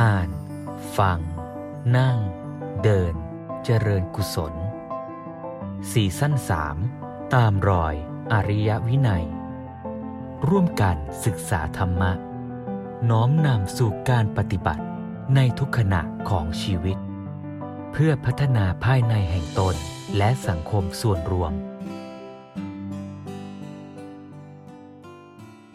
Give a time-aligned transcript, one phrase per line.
[0.00, 0.28] อ่าน
[0.98, 1.18] ฟัง
[1.96, 2.18] นั่ง
[2.82, 3.14] เดิน
[3.64, 4.54] เจริญกุศล
[5.92, 6.76] สี่สั้นสาม
[7.34, 7.94] ตามรอย
[8.32, 9.24] อริยวินัย
[10.48, 12.12] ร่วมกันศึกษาธรรมะ
[13.10, 14.84] น้อมนำสู่การปฏิบัติ
[15.34, 16.98] ในทุกขณะของชีวิต
[17.92, 19.74] เพื่อพัฒนาภายในแห่งตน
[20.16, 21.52] และสังคมส่วนรวม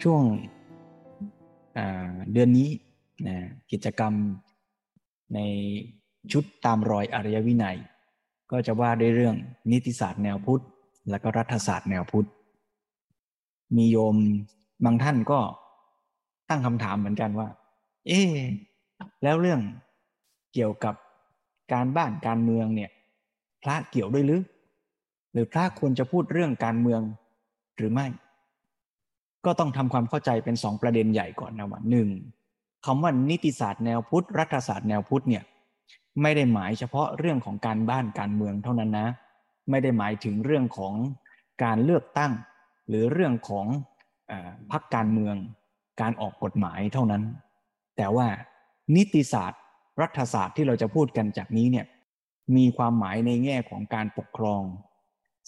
[0.02, 0.22] ช่วง
[2.32, 2.70] เดือนนี้
[3.26, 3.36] นะ
[3.70, 4.12] กิจกรรม
[5.34, 5.38] ใน
[6.32, 7.78] ชุดตามรอยอริยวินัย
[8.50, 9.36] ก็จะว่าด้วยเรื่อง
[9.70, 10.62] นิติศาสตร์แนวพุทธ
[11.10, 12.28] และก็รัฐศาสตร์แนวพุทธ
[13.76, 14.16] มีโยม
[14.84, 15.38] บางท่านก็
[16.48, 17.48] ตั้งคำถามเหมือนกันว่า
[18.06, 18.20] เอ๊
[19.22, 19.60] แล้วเรื่อง
[20.54, 20.94] เกี่ยวกับ
[21.72, 22.90] การบ้านการเมืองเนี่ย
[23.62, 24.42] พระเกี่ยวด้วยหรือ
[25.32, 27.00] หรือพระควรจะพูดเรื่องการเมือง
[27.76, 28.06] หรือไม่
[29.44, 32.08] ก็ต้องทำความเข้าใจเป็นสองประเด็นใหญ่ก่อนนะว่าหนึ่ง
[32.86, 35.44] คำว่านิติศาสตร์แนวพุทธรัฐศาสตร์แนวพุทธเนี่ย
[36.22, 39.08] ไม่ได้หมายเฉพาะเรื่องของการบ้านการเมืองเท่านั้นนะ
[39.70, 40.94] ไม่ได้หมายถึงเรื่องของ
[41.64, 42.32] การเลือกตั้ง
[42.88, 43.66] หรือเรื่องของ
[44.72, 45.36] พรรคการเมือง
[46.00, 47.22] การออกกฎหมายเท่านั้น
[47.96, 48.28] แต่ว่า
[48.96, 49.62] นิติศาสตร์
[50.00, 51.86] รัฐศาสตร์ที่เราจะพูดกันจากนี้เนี่ย
[52.56, 54.62] มีความหมายในแง่ของการปกครอง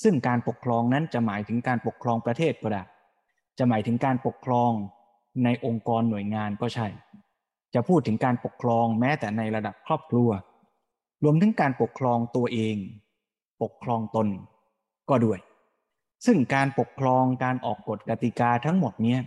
[0.02, 2.82] ซึ่งการปกครองนั้นจะหมายถึงการปกครองประเทศก็ได้
[3.58, 4.72] จะหมายถึงการปกครอง
[5.44, 6.86] ในองค์กรหน่วยงานก็ใช่
[7.74, 10.30] จะพูดถึงการปกครองแม้แต่ในระดับครอบครัว
[11.24, 12.76] รวมถึงการปกครองตัวเอง
[13.62, 14.28] ปกครองตน
[15.10, 15.38] ก็ด้วย
[16.26, 19.20] ซึ่งการปกครองการออกกฎกติกาทั้งหมดเนี้ย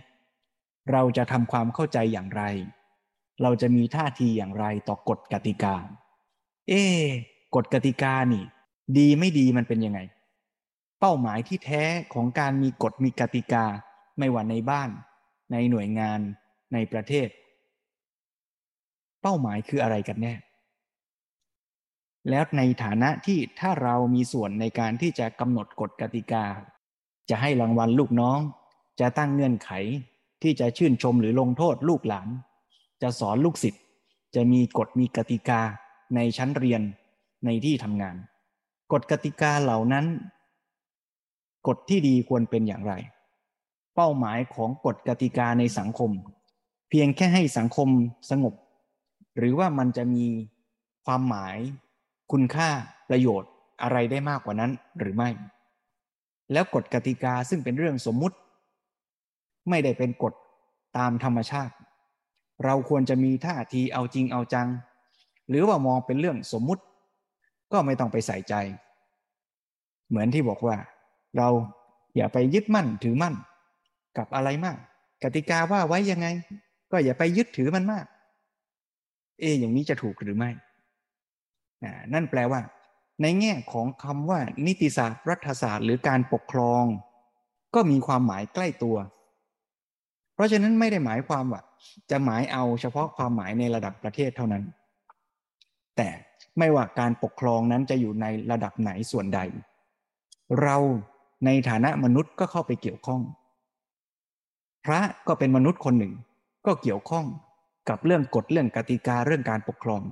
[0.92, 2.42] เราจะทำความเข้าใจอย่างไร
[3.42, 5.74] เราจะมีท่าทีอย่างไรต่อกฎกติกา
[6.68, 6.82] เอ๊
[7.54, 8.44] กฎกติกานี่
[8.98, 10.00] ดีไม่ดีมันเป็นยังไง
[11.00, 11.84] เป้าหมายที่แท้
[12.14, 13.64] ของการมีกฎมีกติกา
[14.18, 14.90] ไม่ว่าในบ้าน
[15.52, 16.20] ในหน่วยงาน
[16.72, 17.28] ในประเทศ
[19.22, 20.34] เป้าหมายคืออะไรกันแน่
[22.30, 26.44] แล้วในฐานะที่ถ้าเรามีส่วนในการที่จะกำหนดกฎกติกา
[27.30, 28.38] จะให้รางวัลลูกน้อง
[29.00, 29.70] จะตั้งเงื่อนไข
[30.42, 32.28] ที่จะชื่นชมหรือลงโทษลูกหลาน
[33.02, 33.82] จะสอนลูกศิษย์
[34.34, 35.60] จะมีกฎมีกติกา
[36.14, 36.82] ในชั้นเรียน
[37.44, 38.16] ในที่ทำงาน
[38.92, 40.06] กฎกติกาเหล่านั้น
[41.68, 42.92] กฎที่ดีควรเป็นอย่างไร
[43.94, 46.10] เป้าหมายของกฎกติกาในสังคม
[46.90, 47.88] เพียงแค่ให้สังคม
[48.30, 48.54] สงบ
[49.38, 50.24] หรือว่ามันจะมี
[51.06, 51.56] ความหมาย
[52.32, 52.68] คุณค่า
[53.08, 53.50] ประโยชน์
[53.82, 55.30] อะไรได้มากกว่านั้นหรือไม่
[56.52, 58.36] แล้วกฎกติกาซึ่งเป็นเรื่องสมมุติ
[59.68, 60.34] ไม่ได้เป็นกฎ
[60.98, 61.74] ตามธรรมชาติ
[62.64, 64.68] เราควรจะมีท่าทีเอาจริงเอาจัง
[65.48, 66.82] หรือว่ามองเป็นเรื่องสมมุติ
[67.72, 68.54] ก็ไม่ต้องไปใส่ใจ
[70.08, 70.76] เหมือนที่บอกว่า
[71.36, 71.48] เรา
[72.16, 73.34] อย่าไปยึดมั่นถือมั่น
[74.18, 74.78] กับอะไรมาก
[75.22, 76.26] กติกาว่าไว้ยังไง
[76.90, 78.06] ก็อย่าไปยึดถือมันมาก
[79.42, 80.50] เออย่างนี้จะถูกหรือไม่
[82.12, 82.60] นั่นแปลว่า
[83.22, 86.84] ในแง่ของคำว่า นิติศาสตร์รัฐศาสตร์หรือการปกครอง
[87.74, 88.96] ก็มีความหมายใกล้ตัว
[90.34, 91.62] เพราะฉะนั้นไม่ได้หมายความว่า
[92.10, 94.64] จะหมายเอาเฉพาะความหมายในระดับประเทศเท่านั้น
[95.96, 96.08] แต่
[96.58, 99.40] ไม่ว่าการปกครองนั้นจะอยู่ในระดับไหนส่วนใด
[100.62, 100.76] เรา
[101.44, 103.22] ในฐานะมนุษย์ก็เข้าไปเกี่ยวข้อง
[104.84, 106.12] พระก็เป็นมนุษย์คนหนึ่ง
[106.66, 107.26] ก็เกี่ยวข้อง
[107.88, 110.02] กับเรื่องกฎเรื่องกติกาเรื่องการปกครอง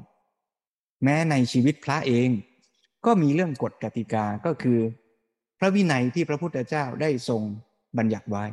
[1.04, 2.28] แม้ในชีวิตพระเอง
[3.06, 4.78] ก็มีเรื่องกฎกติกาก็คือ
[5.58, 7.42] พระวินัยที่พระพุทธเจ้าได้ทรง
[7.98, 8.44] บัญญัติไว้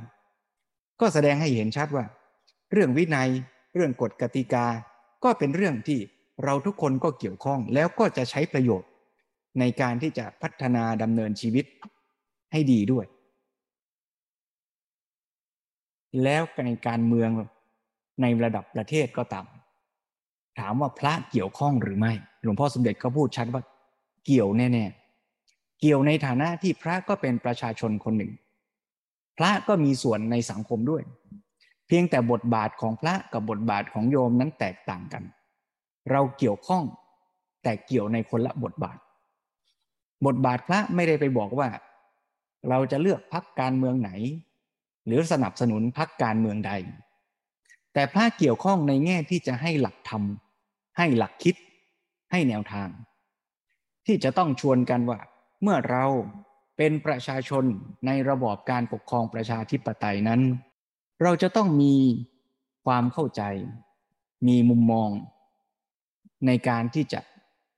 [1.00, 2.06] ก็แสดงให้เห็นชัดว่า
[2.74, 3.30] เรื่องวินัย
[3.76, 4.66] เรื่องกฎกติกา
[5.24, 6.00] ก็เป็นเรื่องที่
[6.44, 8.90] เราทุกคนก็เกี่ยวข้องแล้วก็จะใช้ประโยชน์
[9.60, 11.66] ในการที่จะพัฒนาดำเนินชีวิต
[12.52, 13.06] ให้ดีด้วย
[16.24, 17.30] แล้วในการเมือง
[18.22, 19.46] ในระดับประเทศก็ตาม
[20.60, 22.14] ถามว่าพระเกี่ยวข้องหรือไม่
[22.44, 23.62] หลวงพ่อสมเด็จก็พูดชัดว่า
[24.26, 28.32] เกี่ยวแน่ๆ เกี่ยวในฐานะที่พระก็เป็นประชาชนคนหนึ่ง
[29.38, 31.04] พระก็มีส่วนในสังคมด้วย
[31.88, 35.24] เพียงแต่บทบาทของพระกับบทบาทของโยมนั้นแตกต่างกัน
[36.12, 36.84] เราเกี่ยวข้อง
[37.64, 38.98] แต่เกี่ยวในคนละบทบาท
[40.26, 41.68] บทบาทพระไม่ได้ไปบอกว่า
[42.70, 44.12] เราจะเลือกพักการเมืองไหน
[45.06, 46.72] หรือสนับสนุนพักการเมืองใด
[47.98, 50.24] แต่พระเกี่ยวข้องในแง่ที่จะให้หลักธรรม
[50.98, 51.56] ให้หลักคิด
[52.32, 52.90] ให้แนวทาง
[54.06, 55.20] ที่จะต้องชวนกันว่า
[55.62, 56.06] เมื่อเรา
[56.78, 57.64] เป็นประชาชน
[58.06, 60.42] ในระบอบการปกครองประชาธิปไตยนั้น
[61.24, 61.96] เราจะต้องมี
[62.86, 63.44] ความเข้าใจ
[64.48, 65.10] มีมุมมอง
[66.46, 67.20] ในการที่จะ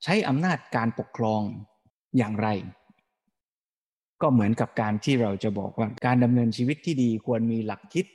[0.03, 1.41] ใช้อำนาจการปกครอง
[2.17, 2.47] อย่างไร
[4.21, 8.05] ก็เหมือนกับการที่เราจะบอกว่าการดำเนินชีวิตที่ดีควรมีหลักคิด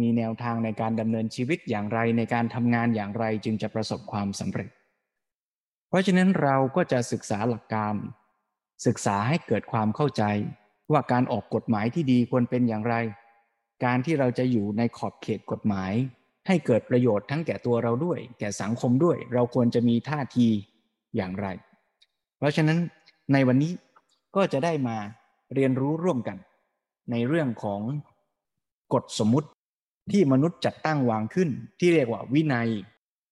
[0.00, 4.70] มีแนวทางในการดำเนินชีวิตอย่างไรในการทำงานอย่างไรจึงจะประสบความสำเร็จ
[5.88, 7.94] เพราะฉะนั้นเราก็จะศึกษาหลักการ
[8.86, 10.22] ศึกษาให้เกิดความเข้าใจ
[10.92, 12.94] ว่าการออกกฎหมายที่ดีควรเป็นอย่างไร
[13.84, 15.92] การที่เราจะอยู่ในขอบเขตกฎหมาย
[16.46, 20.48] ให้เกิดประโยชน์ทั้งแก่ตัวเราด้วย แก่สังคมด้วย เราควรจะมีท่าที
[21.16, 21.46] อย่างไร
[22.38, 22.78] เพราะฉะนั้น
[23.32, 23.72] ในวันนี้
[24.36, 24.96] ก็จะได้มา
[25.54, 26.36] เรียนรู้ร่วมกัน
[27.10, 27.80] ในเรื่องของ
[28.94, 29.48] กฎสมมุติ
[30.12, 31.48] ที่มนุษย์จัดตั้งวางขึ้น
[31.80, 32.68] ที่เรียกว่าวินัย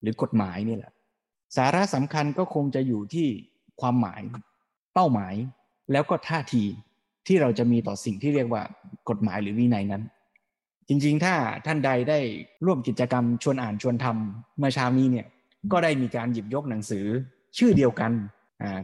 [0.01, 0.93] หรือกฎหมายนี่แหละ
[1.57, 3.29] สาระสำคัญก็คงจะอยู่ที่
[3.81, 4.23] ความหมาย
[4.95, 5.35] เป้าหมาย
[5.93, 6.65] แล้วก็ท่าที
[7.27, 8.63] ที่เราจะมีต่อสิ่งที่เรียกว่า
[9.09, 10.03] กฎหมายหรือวินัยนั้น
[10.89, 11.35] จริงๆ ถ้า
[11.67, 12.19] ท่านใดได้
[12.67, 15.27] ร่วมกิจกรรมชวนอ่านชวนทำเมื่อเช้านี้เนี่ย
[15.73, 17.07] ก็ได้มีการหยิบยกหนังสือ
[17.59, 18.13] ชื่อเดียวกัน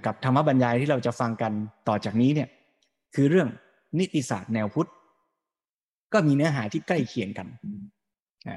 [0.07, 1.53] กับธรรมบรรยายที่เราจะฟังกัน
[1.89, 2.49] ต่อจากนี้เนี่ย
[3.15, 3.49] คือเรื่อง
[3.99, 4.91] นิติศาสตร์แนวพุทธ
[6.13, 7.47] ก็มีเนื้อหาที่ใกล้เคียงกัน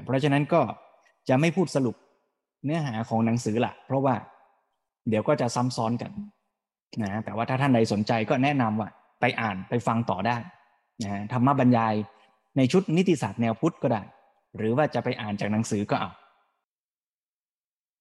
[0.05, 0.61] เพราะฉะนั้นก็
[1.29, 1.95] จะไม่พูดสรุป
[2.65, 4.15] เนื้อหาของหนังสือละเพราะว่า
[5.09, 6.11] เดี๋ยวก็จะซ้ำซ้อนกัน
[7.03, 8.89] นะแต่ว่าถ้าท่านใดสนใจก็แนะนำว่า
[9.21, 10.37] ไปอ่านไปฟังต่อได้
[11.03, 11.93] นะธรรมบรรยาย
[12.57, 14.01] ในชุดนิติศาสตร์แนวพุทธก็ได้
[14.57, 16.11] หรือว่าจะไปอ่านจากหนังสือก็เอา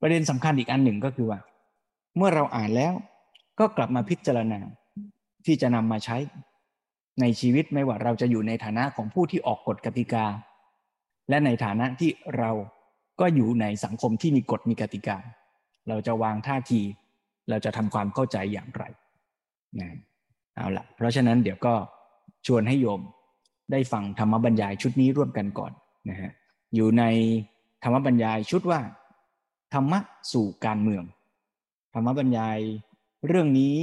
[0.00, 1.38] ประเด็นสำคัญอีกอันหนึ่งก็คือว่า
[2.16, 2.92] เมื่อเราอ่านแล้ว
[3.58, 4.58] ก็กลับมาพิจารณา
[5.46, 6.16] ที่จะนำมาใช้
[7.20, 10.24] ในชีวิตไม่ว่าเราจะอยู่ในฐานะของผู้ที่ออกกฎกติกา
[11.28, 12.50] และในฐานะที่เรา
[13.20, 15.16] ก็อยู่ในสังคมที่มีกฎมีกติกา
[15.88, 16.80] เราจะวางท่าที
[17.50, 18.84] เราจะทำความเข้าใจอย่างไร
[19.80, 19.88] นะ
[20.56, 21.74] เอาละเพราะฉะนั้นเดี๋ยวก็
[22.46, 23.00] ชวนให้โยม
[23.72, 25.72] ได้ฟังธรรมบรรยายชุดนี้ร่วมกันก่อน
[26.10, 26.32] นะฮะ
[26.74, 27.04] อยู่ใน
[27.84, 28.80] ธรรมบรรยายชุดว่า
[29.74, 30.00] ธรรมะ
[30.32, 31.04] สู่การเมือง
[31.94, 32.58] ธรรมบรรยาย
[33.26, 33.76] เรื่องนี้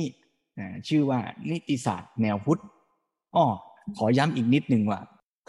[0.88, 2.62] ชื่อว่านิติศาสตร์แนวพุทธ
[3.36, 3.46] อ้อ
[3.98, 5.00] ขอย้ำอีกนิดหนึ่งว่า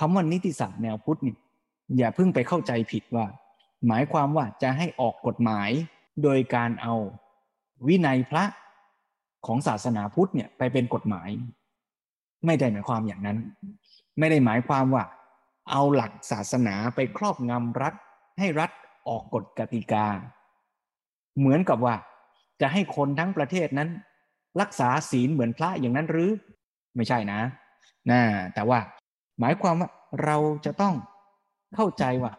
[0.01, 1.35] คำว่านิติศาสตร์แนวพุทธนี่
[1.99, 3.27] อย่าเพิ่งไปเข้าใจผิดว่า
[3.87, 5.71] หมายความว่าจะให้ออกกฎหมาย
[6.23, 6.95] โดยการเอา
[7.87, 8.45] วินัยพระ
[9.47, 11.29] ของศาสนาพุทธเนี่ยไปเป็นกฎหมาย
[12.47, 13.39] ไม่ได้หมายความอย่างนั้น
[14.19, 15.05] ไม่ได้หมายความว่า
[15.71, 17.95] เอาหลักศาสนาไปครอบงำรัฐ
[18.39, 18.71] ให้รัฐ
[19.09, 20.07] ออกกฎกติกา
[21.39, 21.95] เหมือนกับว่า
[22.61, 23.89] จะให้คนทั้งประเทศนั้น
[24.61, 26.31] รักษาศีลเหมือนพระอย่างนั้นหรือ
[26.97, 27.41] ไม่ใช่นะ
[28.11, 28.21] นะ
[28.55, 28.81] แต่ว่า
[29.41, 29.91] หมายความว่า
[30.25, 30.95] เราจะต้อง
[31.75, 32.33] เข้าใจว่า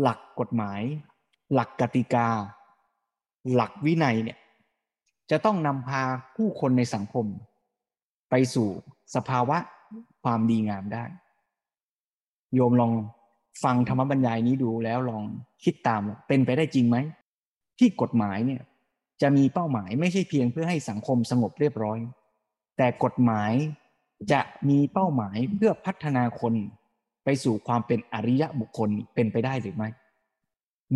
[0.00, 0.80] หลักกฎหมาย
[1.54, 2.28] หลักกติกา
[3.54, 4.38] หลักวินัยเนี่ย
[5.30, 6.02] จะต้องนำพา
[6.36, 7.26] ผู้คนในสังคม
[8.30, 8.68] ไปสู่
[9.14, 9.58] สภาวะ
[10.22, 11.04] ความดีงามได้
[12.54, 12.92] โยมลอง
[13.64, 15.24] ฟังธรรมบรรยายนี้ดูแล้วลอง
[15.64, 16.96] คิดตามเป็นไปได้จริงไหม
[17.78, 18.62] ที่กฎหมายเนี่ย
[19.22, 21.98] จะมีเป้าหมายไม่ใช่เพียงเพื่อให้สังคมสงบเรียบร้อย
[22.76, 23.52] แต่กฎหมาย
[24.32, 26.54] จะมีเป้าหมายเพื่อพัฒนาคน
[27.24, 29.88] ไปสู่ความเป็นอริยะบุคคลเป็นไปได้หรือไม่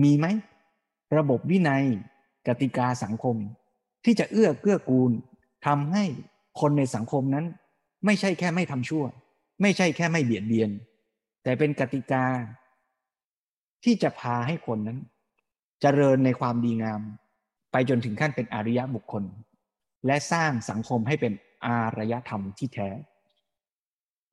[0.03, 0.27] มีไหม
[1.17, 1.85] ระบบวินัย
[2.47, 3.37] กติกาสังคม
[4.05, 5.13] ที่จะเอื้อเกื้อกูล
[5.67, 6.05] ทำให้
[6.61, 7.47] คนในสังคมนั้น
[8.07, 9.05] ไม่ใช่แค่ไม่ทำชั่ว
[9.63, 10.71] ไม่ใช่แค่ไม่เบียดเบียน
[11.43, 12.25] แต่เป็นกติกา
[13.85, 15.05] ที่จะพาให้คนนั้นจ
[15.83, 17.01] เจริญในความดีงาม
[17.73, 19.25] ไปจนถึงขั้นเป็นอริยะบุคคล
[20.07, 21.33] และสร้างสังคมให้เป็น
[21.67, 22.89] อารยธรรมที่แท้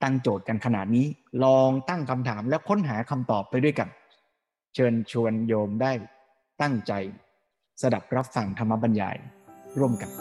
[0.03, 1.05] ตั้งโจทย์กันขนาดนี้
[1.43, 3.89] ลองตั้งคำถามและค้นหาคำตอบไปด้วยกัน
[4.75, 5.91] เชิญชวนโยมได้
[6.61, 6.93] ตั้งใจ
[7.81, 9.17] สดับรับฟังธรรมบรรยาย
[9.79, 10.11] ร่วมกัน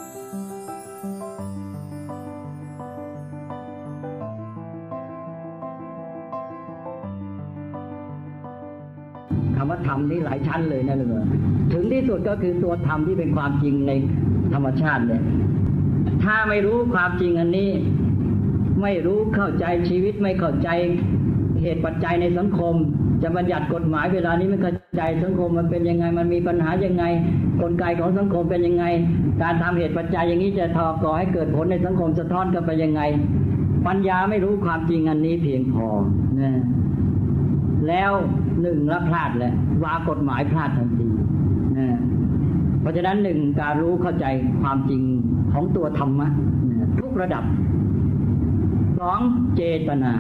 [9.56, 11.24] คำว่าธรรมนี่หลายชั้นเลยนะเลย
[11.72, 13.92] ถึงที่สุดก็คือตัวธรรมที่เป็นความจริงใน
[14.54, 15.22] ธรรมชาติเนี่ย
[16.24, 17.70] ถ้าไม่รู้ความจริงอันนี้
[18.82, 20.68] ไม่รู้เข้าใจชีวิตไม่เข้าใจ
[21.62, 22.74] เหตุปัจจัยในสังคม
[23.22, 27.04] จะบัญญัติกฎหมายเวลานี้ไม่เข้าใจสังคมมันเป็นยังไงมันมีปัญหายังไง
[27.60, 28.84] กลไกของสังคมเป็นยังไง
[29.42, 33.02] การทำเหตุปัจจัยอย่างนี้จะทอก่อให้เกิดผลในสังคมสะท้อนกันไปยังไง
[33.86, 35.86] ปัญญาไม่รู้ความจริงอันนี้เพียงพอ
[36.40, 36.52] นะ
[37.88, 38.12] แล้ว
[38.62, 39.52] หนึ่งละพลาดแหละ
[39.84, 41.08] วากฎหมายพลาดทันที
[41.78, 41.88] นะ
[42.80, 44.26] เพราะฉะนั้นหนึ่งการรู้เข้าใจ
[44.62, 45.02] ความจริง
[45.52, 46.28] ของตัวธรรมะ
[47.00, 47.44] ทุกระดับ
[49.00, 49.20] สอง
[49.56, 50.12] เจตนา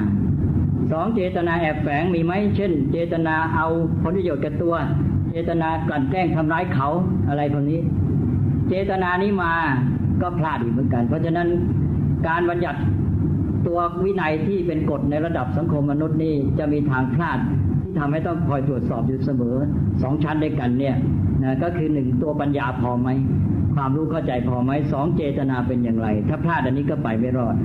[0.92, 3.66] สองเจตนาแอบแฝงมีไหมเช่น เจตนาเอา
[4.02, 4.74] ผลประโยชน์กับตัว
[5.30, 6.88] เจตนากลั่นแกล้งทำร้ายเขา
[7.28, 7.80] อะไรพวกนี้
[8.68, 9.52] เจตนานี้มา
[10.20, 11.48] ก็พลาดอีกเหมือนกัน เพราะฉะนั้น
[12.26, 12.80] การบัญญัติ
[13.66, 17.38] ตัววินัยที่เป็นกฎในระดับสังคมมนุษย์นี่จะมีทางพลาด
[17.82, 19.56] ที่ทำให้ต้องคอยตรวจสอบอยู่เสมอ
[20.02, 20.96] สองชั้นด้วยกันเนี่ย
[21.42, 23.08] นะก็คือหนึ่งตัวปัญญาพอไหม
[23.74, 27.56] ความรู้เข้าใจพอไหมสองเจตนาเป็นอย่างไร ถ้าพลาดอันนี้ก็ไปไม่รอด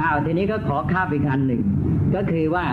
[0.00, 1.62] อ้าวทีนี้ก็ขอข้าไปอันหนึ่ง
[2.14, 2.66] ก็คือว่า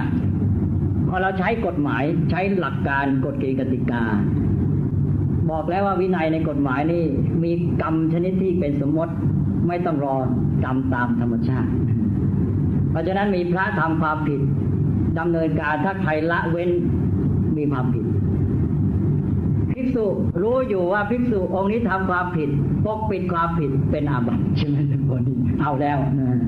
[1.08, 4.03] พออเราใช้กฎหมายใช้หลักการกฎเกณฑ์กติกา
[5.51, 7.03] บอกแล้วว่าวินัยในกฎหมายนี่
[7.44, 7.51] มี
[7.82, 9.13] กรรมชนิดที่เป็นสมมติ
[9.67, 10.15] ไม่ต้องรอ
[10.63, 11.72] กรรมตามธรรมชาติ
[12.91, 14.41] เพราะฉะนั้นมีพระทำความผิด
[15.20, 16.70] ดำเนินการถ้าใครละเว้น
[17.58, 18.05] มีความผิด
[19.72, 20.05] ภิกษุ
[20.41, 22.50] รู้อยู่ว่าภิกษุองค์นี้ทำความผิด
[22.86, 25.22] ปกปิดความผิดเป็นอาบัติใช่ไหมทุกคน
[25.62, 26.39] เอาแล้วนะ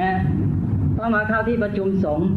[0.00, 0.12] นะ
[0.98, 2.28] ต้องมาเข้าที่ประชุมสงฆ์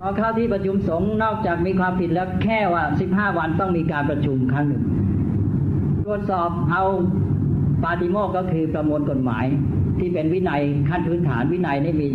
[0.00, 4.82] พอเข้าที่ประชุมสงฆ์นอกจากมีความผิดแล้วแค่ว่าสิบห้าวันต้องมีการประชุมครั้งหนึ่ง
[6.04, 6.84] ตรวจสอบเอา
[7.84, 9.44] ปาติโมกข์ก็คือประมวลกฎหมาย
[9.98, 12.08] ที่เป็นวินัยขั้นพื้นฐานวินัยนี่มี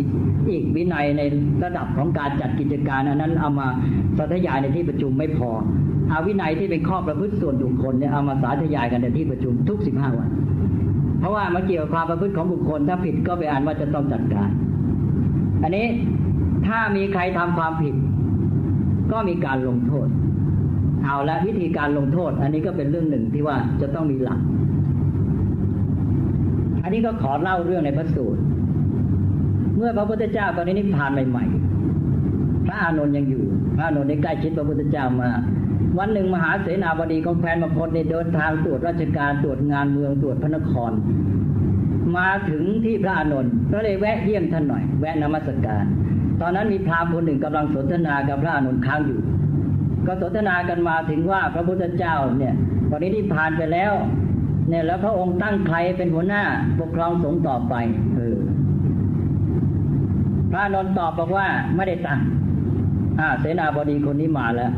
[0.50, 1.22] อีกวินัยใน
[1.64, 3.68] ระดับของการจัดกิจการอันนั้นเอามา
[4.18, 5.50] สาธยายในที่ประชุมไม่พอ
[6.08, 10.28] เอาวินัยที่เป็นข้อประพฤติส่วนบุคคลเนี่ยเอามาสาธยายกันในที่ประชุมทุกสิบห้าวัน
[11.22, 14.50] เพราะว่ามาเกี่ยวกับความประพฤติของบุคคล ถ้าผิดก็ไปอ่านว่าจะต้องจัดการ
[15.62, 15.86] อันนี้
[16.66, 17.94] ถ้ามีใครทำความผิด
[19.12, 20.08] ก็มีการลงโทษ
[21.04, 24.40] เอาละวิธีการลงโทษ อันนี้ก็เป็นเรื่องหนึ่งที่ว่าจะต้องมีหลัก
[26.82, 28.40] อันนี้ก็ขอเล่าเรื่องในพระสูตร
[29.76, 31.44] เมื่อพระพุทธเจ้าตอนนี้นิพพานใหม่
[32.06, 33.44] ๆ พระอานนท์ยังอยู่
[33.76, 35.30] พระอานนท์ได้ใกล้ชิดพระพุทธเจ้ามา
[35.98, 40.92] วันหนึ่งมหาเสนาบดีของแคว้นมคตในเดินทางตรวจราชการตรวจงานเมืองตรวจพระนคร
[42.16, 45.84] มาถึงที่พระอานนท์ก็เลยแวะเยี่ยมท่านหน่อย แวะนมัสการ
[46.40, 49.20] ตอนนั้นมีพราหมณ์คนหนึ่งกำลังสนทนากับพระอานนท์ค้างอยู่
[50.06, 52.54] ก็สนทนากันมาถึงว่าพระพุทธเจ้าเนี่ย
[52.90, 53.92] ตอนนี้ที่ผ่านไปแล้ว
[54.68, 56.42] เนี่ยแล้วพระองค์ตั้งใครเป็นหัวหน้า
[56.80, 57.74] ปกครองสงฆ์ต่อไป
[58.16, 58.38] เออ
[60.50, 61.46] พระนนท์ตอบบอกว่า
[61.76, 62.20] ไม่ได้ตั้ง
[63.18, 64.72] อ่าเสนาบดีคนนี้มาแล้ว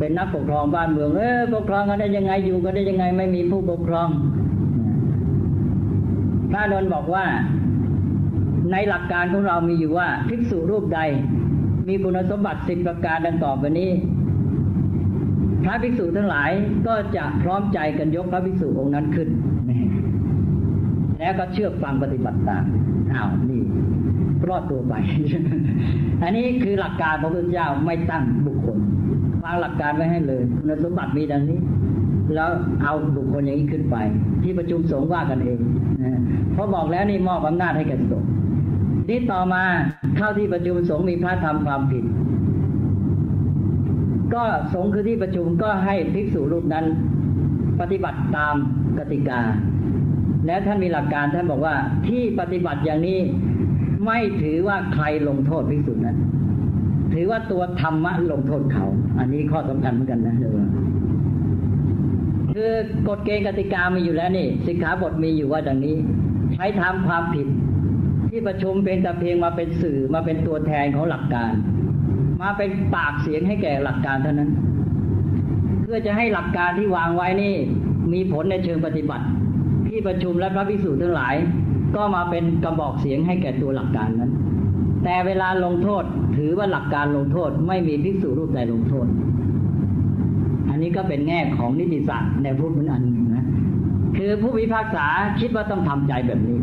[0.00, 4.08] เป็นนักปกครองบ้านเมืองเออปกครองกันได้ยังไงอยู่กันได้ยังไงไม่มีผู้ปกครอง
[6.50, 7.24] พระนนท์บอกว่า
[8.72, 11.00] ในหลักการของเรามีอยู่ว่าภิกษุรูปใด
[11.88, 13.90] มีคุณสมบัติสิบประการดังต่อไปนี้
[15.64, 16.50] พระภิกษุทั้งหลาย
[16.86, 19.28] ก็จะพร้อมใจกันยกพระภิกษุองค์นั้นขึ้น
[21.18, 22.64] แล้วก็เชื่อฟังปฏิบัติตาม
[23.12, 23.62] อ้าวนี่
[24.48, 24.94] รอดตัวไป
[26.22, 28.79] อันนี้คือหลักการพระพุทธเจ้าไม่ตั้งบุคคล
[29.44, 31.58] วางหลักการไว้ให้เลยคุณสมบัติมีดังนี้
[32.34, 32.50] แล้ว
[32.82, 33.96] เอาบุคคลอย่างนี้ขึ้นไป
[34.42, 35.58] ที่ประชุมสงฆ์ว่ากันเอง
[36.52, 38.28] เพราะบอกแล้วนี่มอบอำนาจให้แก่สงฆ์
[39.08, 39.62] นี่ต่อมา
[40.16, 42.04] เข้าที่ประชุมสงฆ์มีพระทำความผิด
[44.34, 44.44] ก็
[44.74, 46.84] สงฆ์คือที่ประชุมก็ให้ภิกษุรูปนั้น
[47.80, 48.54] ปฏิบัติตาม
[48.98, 49.40] กติกา
[50.46, 51.74] และท่านมีหลักการท่านบอกว่า
[52.08, 53.18] ที่ปฏิบัติอย่างนี้
[54.06, 56.16] ไม่ถือว่าใครลงโทษภิกษุนั้น
[57.12, 58.86] ถือว่าตัวธรรมะลงโทษเขา
[59.18, 60.34] อันนี้ข้อสำคัญเหมือนกันนะ
[62.54, 62.72] คือ
[63.08, 65.96] กฎเกณฑ์กติกามีอยู่แล้วนี่สิกขาบทมีอยู่ว่าดังนี้
[66.54, 67.46] ใช้ทำความผิด
[68.30, 71.52] ที่ประชุมเป็นแต่เพียงมาเป็นสื่อมาเป็นตัวแทนของหลักการ
[72.42, 74.50] มาเป็นปากเสียงให้แก่หลักการเท่านั้น
[75.82, 77.54] เพื่อจะให้หลักการที่วางไว้นี่
[78.12, 79.24] มีผลในเชิงปฏิบัติ
[79.88, 81.34] ที่ประชุมและพระภิกษุทั้งหลาย
[81.96, 84.32] ก็มาเป็นกระบอกเสียงให้แก่ตัวหลักการนั้น
[85.04, 86.04] แต่เวลาลงโทษ
[86.36, 89.06] ถือว่าหลักการลงโทษ ไม่มีภิกษุรูปใดลงโทษ
[90.68, 93.46] อันนี้ก็เป็นแง่ของนิติศาสตร์ในพูดเหมือนอันหนึ่งนะ
[94.16, 95.06] คือผู้พิพากษา
[95.40, 96.58] คิดว่าต้องทำใจแบบนี้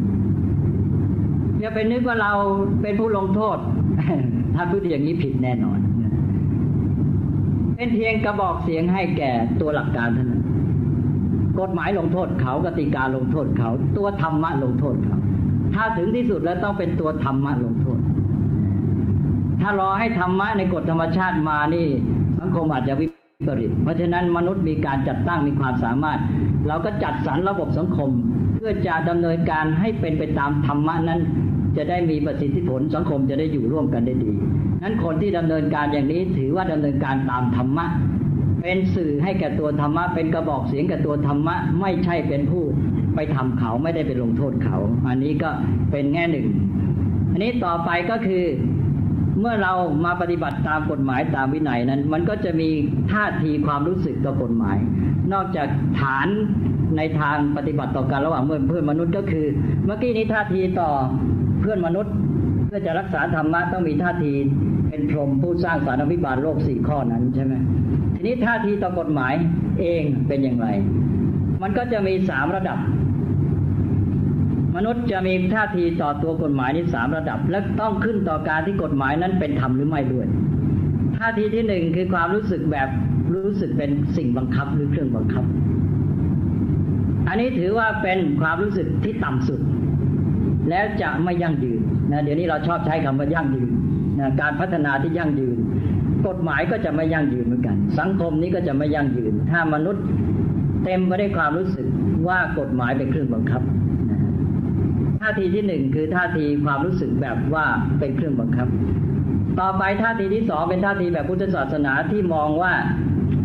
[1.59, 2.31] อย่าไปนึกว่าเรา
[2.81, 3.57] เป็นผู้ลงโทษ
[4.55, 5.79] ถ้าพูดอย่างนี้ผิดแน่นอน
[7.75, 10.43] เป็นเพียงกระบอกเสียงให้แก่ตัวหลักการเท่านั้น
[11.59, 15.17] กฎหมายลงโทษเขากติกาลงโทษเขา ตัวธรรมะลงโทษเขา
[15.73, 17.99] ถ้าถึงที่สุดแล้วต้องเป็นตัวธรรมะลงโทษ
[19.61, 21.87] ถ้ารอให้ธรรมะในกฎธรรมชาติมานี่
[22.39, 23.07] สังคมอาจจะวิ
[23.47, 26.19] ปริตเพราะฉะนั้นมนุษย์มีการจัดตั้งมีความสามารถ
[26.67, 28.09] เราก็จัดสรรระบบสังคม
[28.55, 31.19] เพื่อจะดำเนินการให้เป็นไปตามธรรมะนั้น
[31.77, 34.31] จะได้มีประสิทธิผลสังคมจะได้อยู่ร่วมกันได้ดี
[34.83, 37.85] นั้นคนที่ดำเนินการอย่างนี้ถือว่าดำเนินการตามธรรมะ
[38.61, 42.63] เป็นสื่อให้แก่ตัวธรรมะ เป็นกระบอกเสียงแก่ตัวธรรมะ ไม่ใช่เป็นผู้
[43.15, 45.49] ไปทำเขาไม่ได้ไปลงโทษเขา อันนี้ก็
[45.91, 46.47] เป็นแง่หนึ่ง
[47.31, 48.43] อันนี้ต่อไปก็คือ
[49.39, 49.73] เมื่อเรา
[50.05, 52.69] มาปฏิบัติตามกฎหมายตามวินัยนั้น มันก็จะมี
[53.11, 54.77] ท่าทีความรู้สึกต่อกฎหมาย
[55.33, 55.67] นอกจาก
[55.99, 56.27] ฐาน
[56.97, 59.45] ในทางปฏิบัติต่อกันระหว่างเพื่อนเพื่อนมนุษย์ก็คือ
[59.85, 60.91] เมื่อกี้นี้ท่าทีต่อ
[61.61, 62.13] เพื่อนมนุษย์
[62.67, 64.33] เพื่อจะรักษาธรรมะต้องมีท่าที
[64.89, 67.53] เป็นพรหมผู้สร้างสารวิบาลโลกสี่ข้อนั้นใช่ไหม
[68.15, 69.33] ทีนี้ท่าทีต่อกฎหมาย
[69.79, 70.67] เองเป็นอย่างไร
[71.61, 72.77] มันก็จะมีสามระดับ
[74.77, 80.27] มนุษย์จะมีท่าทีต่อตัวกฎหมายนี้สามระดับ และต้องขึ้นต่อการที่กฎหมายนั้นเป็นธรรมหรือไม่ด้วย
[81.17, 82.89] ท่าทีที่หนึ่งคือความรู้สึกแบบ
[83.33, 85.45] รู้สึกเป็นสิ่งบังคับหรือเครื่องบังคับ
[87.27, 89.61] อันนี้ถือว่าเป็นความรู้สึกที่ต่ำสุด
[90.69, 91.81] แล้วจะไม่ยั่งยืน
[92.11, 93.69] นะเดี๋ยวนี้เราชอบใช้คำว่ายั่งยืน
[94.19, 95.57] นะการพัฒนาที่ยั่งยืน
[96.25, 100.03] กกฎหมายก็จะไม่ยั่งยืนเหมือนกัน สังคมนี้ก็จะไม่ยั่งยืน ถ้ามนุษย์
[100.83, 101.87] เต็มไปด้วยความรู้สึก
[102.27, 103.61] ว่ากฎหมายเป็นเครื่องบังคับ
[105.27, 107.65] ท่าทีที่หนึ่งคือท่าทีความรู้สึกแบบว่า
[107.99, 108.67] เป็นเครื่องบังคับ
[109.59, 112.73] ต่อไปท่าทีที่สองเป็นท่าทีแบบพุทธศาสนาที่มองว่า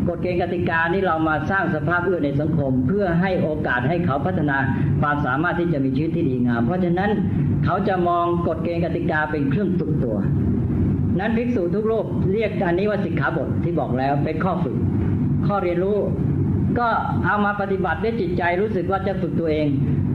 [0.08, 4.56] กฎเกณฑ์กติกานี้เรามาสร้างสภาพเอื้อในสังคม เพื่อให้โอกาสให้เขาพัฒนา
[5.00, 7.10] ความสามารถที่จะมีชีวิตที่ดีงาม เพราะฉะนั้น
[7.64, 10.16] เขาจะมองกฎเกณฑ์กติกาเป็นเครื่องฝึกตัว
[11.18, 14.76] นั้นภิกษุทุกรูปเรียกอันนี้ว่าสิกขาบทที่บอกแล้วเป็นข้อฝึก
[15.46, 15.98] ข้อเรียนรู้
[16.78, 16.88] ก็
[17.24, 19.66] เอามาปฏิบัติด้วยจิตใจรู้สึกว่าจะฝึกตัวเอง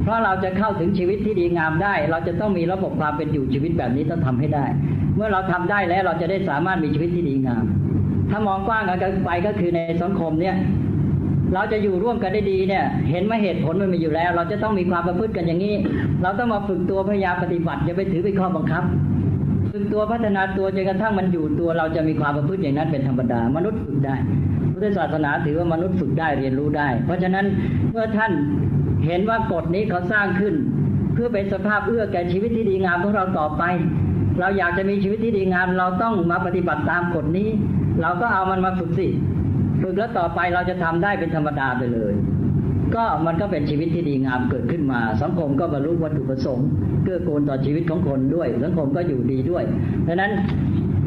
[0.08, 4.66] เพราะเราจะเข้าถึงชีวิตที่ดีงามได้ เราจะต้องมีระบบความเป็นอยู่ชีวิตแบบนี้ต้องทำให้ได้
[5.16, 7.64] เมื่อเราทำได้แล้วเราจะได้สามารถมีชีวิตที่ดีงาม
[8.30, 10.56] ถ้ามองกว้างกันไปก็คือในสังคมเนี่ย
[11.54, 15.76] เราจะอยู่ร่วมกันได้ดีเนี่ย เห็นไหมเหตุผลมันมีอยู่แล้ว เราจะต้องมีความประพฤติกันอย่างนี้
[16.24, 18.84] เราต้องมาฝึกตัวพยายามปฏิบัติอย่าไปถือเป็นข้อบังคับ
[19.72, 24.16] ฝึกตัวพัฒนาตัวจนกระทั่งมันอยู่ตัว เราจะมีความประพฤติอย่างนั้นเป็นธรรมดามนุษย์ฝึกได้
[24.74, 27.46] พุทธศาสนาถือว่ามนุษย์ฝึกได้เรียนรู้ได้ เพราะฉะนั้น
[27.92, 28.32] เมื่อท่าน
[29.06, 30.56] เห็นว่ากฎนี้เขาสร้างขึ้น
[31.14, 33.64] เพื่อเป็นสภาพเอื้อแก่ชีวิตที่ดีงามของเราต่อไป
[34.40, 37.50] เราอยากจะมีชีวิตที่ดีงาม เราต้องมาปฏิบัติตามกฎนี้
[38.02, 39.08] เราก็เอามันมาฝึกสิ
[39.82, 42.14] ฝึกแล้วต่อไปเราจะทำได้เป็นธรรมดาไปเลย
[42.96, 46.68] ก็มันก็เป็นชีวิตที่ดีงามเกิดขึ้นมา สังคมก็บรรลุวัตถุประสงค์
[47.04, 49.64] เกื้อกูลต่อชีวิตของคนด้วย สังคมก็อยู่ดีด้วย
[50.08, 50.32] ดังนั้น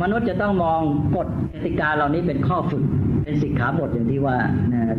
[0.03, 0.81] มนุษย์จะต้องมอง
[1.17, 2.85] กฎกติกาเหล่านี้เป็นข้อฝึก
[3.25, 4.37] เป็นสิกขาบทอย่างที่ว่า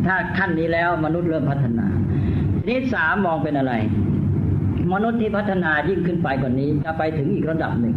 [0.06, 1.86] ถ้าขั้นนี้แล้วมนุษย์เริ่มพัฒนา
[2.68, 3.74] นี้สามมองเป็นอะไร
[4.92, 7.94] มนุษย์ที่พัฒนายิ่งขึ้นไปกว่านี้ จะไปถึงอีกระดับหนึ่ง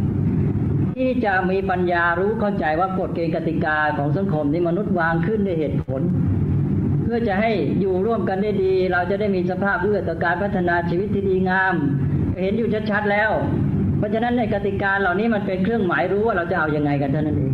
[0.96, 6.02] ที่จะมีปัญญารู้เข้าใจว่ากฎเกณฑ์กติกาของสังคมนี้มนุษย์วางขึ้นด้วยเหตุผล
[7.04, 11.74] เพื่อจะให้อยู่ร่วมกันได้ดี เราจะได้มีสภาพเอื้อต่อการพัฒนาชีวิตที่ดีงาม
[12.42, 13.32] เห็นอยู่ชัดๆแล้ว
[13.98, 17.54] เพราะฉะนั้นในกติกาเหล่านี้มันเป็นเครื่องหมายรู้ว่าเราจะเอาอยัางไงกันเท่านั้นเอง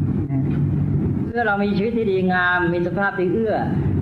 [1.26, 3.56] เพื่อเรามีชีวิตที่ดีงาม มีสภาพที่เอื้อ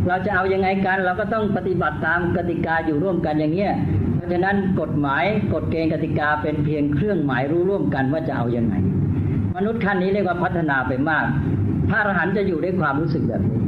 [0.08, 3.74] เราจะเอาอยัางไงกัน เราก็ต้องปฏิบัติตามกติกาอยู่ร่วมกันอย่างเงี้ย
[4.16, 8.76] เพราะฉะนั้นกฎหมายกฎเกณฑ์กติกาเป็นเพียงเครื่องหมายรู้ร่วมกันว่าจะเอาอยัางไง
[9.56, 11.26] มนุษย์ขั้นนี้เรียกว่าพัฒนาไปมาก
[11.90, 13.62] พระอรหันต์จะอยู่ด้วยความรู้สึกแบบนี้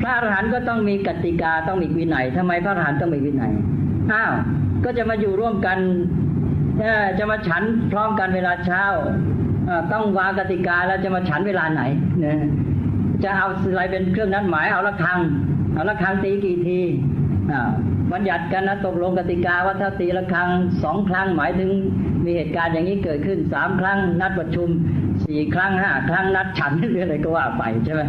[0.00, 3.52] พระอรหันต์ก็ต้องมีกติกาต้องมีวินัยทำไมพระอรหันต์ต้องมีวินัย
[4.12, 4.32] อ้าว
[4.84, 5.78] ก็จะมาอยู่ร่วมกัน
[7.18, 8.84] จะมาฉันพร้อมกันเวลาเช้า
[9.92, 11.82] ต้องวางกติกาแล้วจะมาฉันเวลาไหน
[12.24, 12.34] นะ
[13.22, 15.18] จะเอาอะไรเป็นเครื่องนัดหมายเอาละครัง
[15.74, 16.80] เอาละครังตีกี่ที
[18.12, 20.48] บัญญัติกันนะตกลงกติกาว่าถ้าตีละครัง
[20.82, 21.70] สองครั้งหมายถึง
[22.24, 24.68] มีเหตุการณ์อย่างนี้เกิดขึ้นสามครั้งนัดประชุม
[25.24, 28.02] สี่ครั้งห้าครั้งนัดฉันหรืออะไรก็ว่าไปใช่ไหม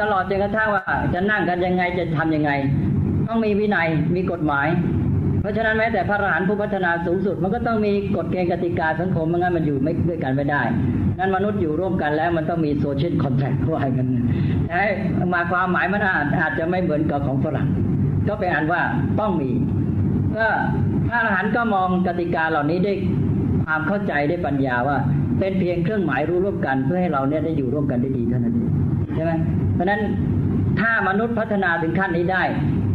[0.00, 2.50] ตลอดจนกระทั่งว่าจะนั่งกันยังไงจะทํำยังไง
[3.28, 4.68] ต้องมีวินัยมีกฎหมาย
[5.48, 10.62] ราะฉะนั้นแม้แต่พระอรหันต์ผู้พัฒนาสูงสุด มันก็ต้องมีกฎเกณฑ์กติกาสังคมไม่งั้นมันอยู่ไม่ด้วยกันไม่ได้
[11.18, 14.06] นั้นมนุษย์อยู่ร่วมกันแล้วมันต้องมีโซเชียลคอนแทคว่ากัน
[14.68, 17.68] แต่มาความหมายมันอาจอาจจะไม่เหมือนกับของฝรั่ง
[18.28, 18.82] ก็เป็นอันว่า
[19.20, 19.50] ต้องมี
[20.36, 20.46] ก็
[21.08, 22.92] พระอรหันต์ก็มองกติกาเหล่านี้ได้
[23.64, 24.96] ความเข้าใจได้ปัญญาว่า
[25.38, 28.70] เป็นเพียงเครื่องหมายรู้ร่วมกัน เพื่อให้เราเนี่ยได้อยู่ร่วมกันได้ดีเท่านั้นเอง
[29.14, 29.32] ใช่ไหม
[29.74, 30.00] เพราะฉะนั้น
[30.80, 32.42] ถ้ามนุษย์พัฒนาถึงขั้นนี้ได้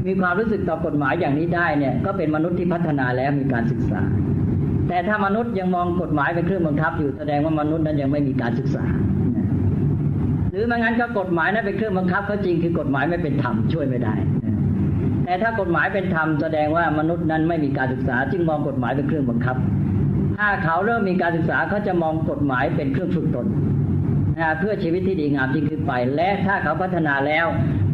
[0.07, 4.01] มีความรู้สึกต่อกฎหมายอย่างนี้ได้เนี่ย ก็เป็นมนุษย์ที่พัฒนาแล้วมีการศึกษา
[4.87, 8.85] แต่ถ้ามนุษย์ยังมองกฎหมายเป็นเครื่องบังคับอยู่แสดงว่ามนุษย์นั้นยังไม่มีการศึกษา
[10.51, 14.15] หรือไม่งั้นก็กฎหมายนั้นเป็นเครื่องบังคับเขาจริงคือกฎหมายไม่เป็นธรรมช่วยไม่ได้
[15.25, 19.55] แต่ถ้ากฎหมายเป็นธรรมแสดงว่ามนุษย์นั้นไม่มีการศึกษา จึงมองกฎหมายเป็นเครื่องบังคับ
[20.37, 23.47] ถ้าเขาเริ่มมีการศึกษาเขาจะมองกฎหมายเป็นเครื่องฝึกตน
[24.59, 27.45] เพื่อชีวิตที่ดีงามยิ่งขึ้นไป และถ้าเขาพัฒนาแล้ว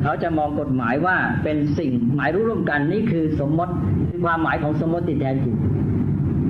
[0.03, 3.73] เขาจะมองกฎหมายว่าเป็นสิ่งหมายรู้ร่วมกันนี่คือสมมติ
[4.09, 5.55] คือความหมายของสมมติที่แท้จริง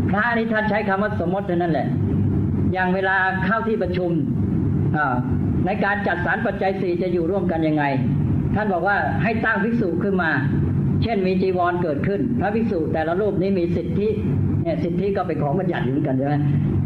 [0.10, 1.88] พระนี่ท่านใช้คำว่าสมมติเท่านั้นแหละ
[2.74, 4.12] อย่างเวลาเข้าที่ประชุม
[5.66, 7.84] ในการจัดสรรปัจจัยสี่จะอยู่ร่วมกันยังไง
[8.56, 10.32] ท่านบอกว่าให้ตั้งภิกษุขึ้นมา
[11.04, 14.08] เช่นมีจีวรเกิดขึ้น พระภิกษุแต่ละรูปนี้มีสิทธิ
[14.64, 16.36] เนี่ยสิทธิก็เป็นของบัญญัติอยู่เหมือนกันใช่ไหม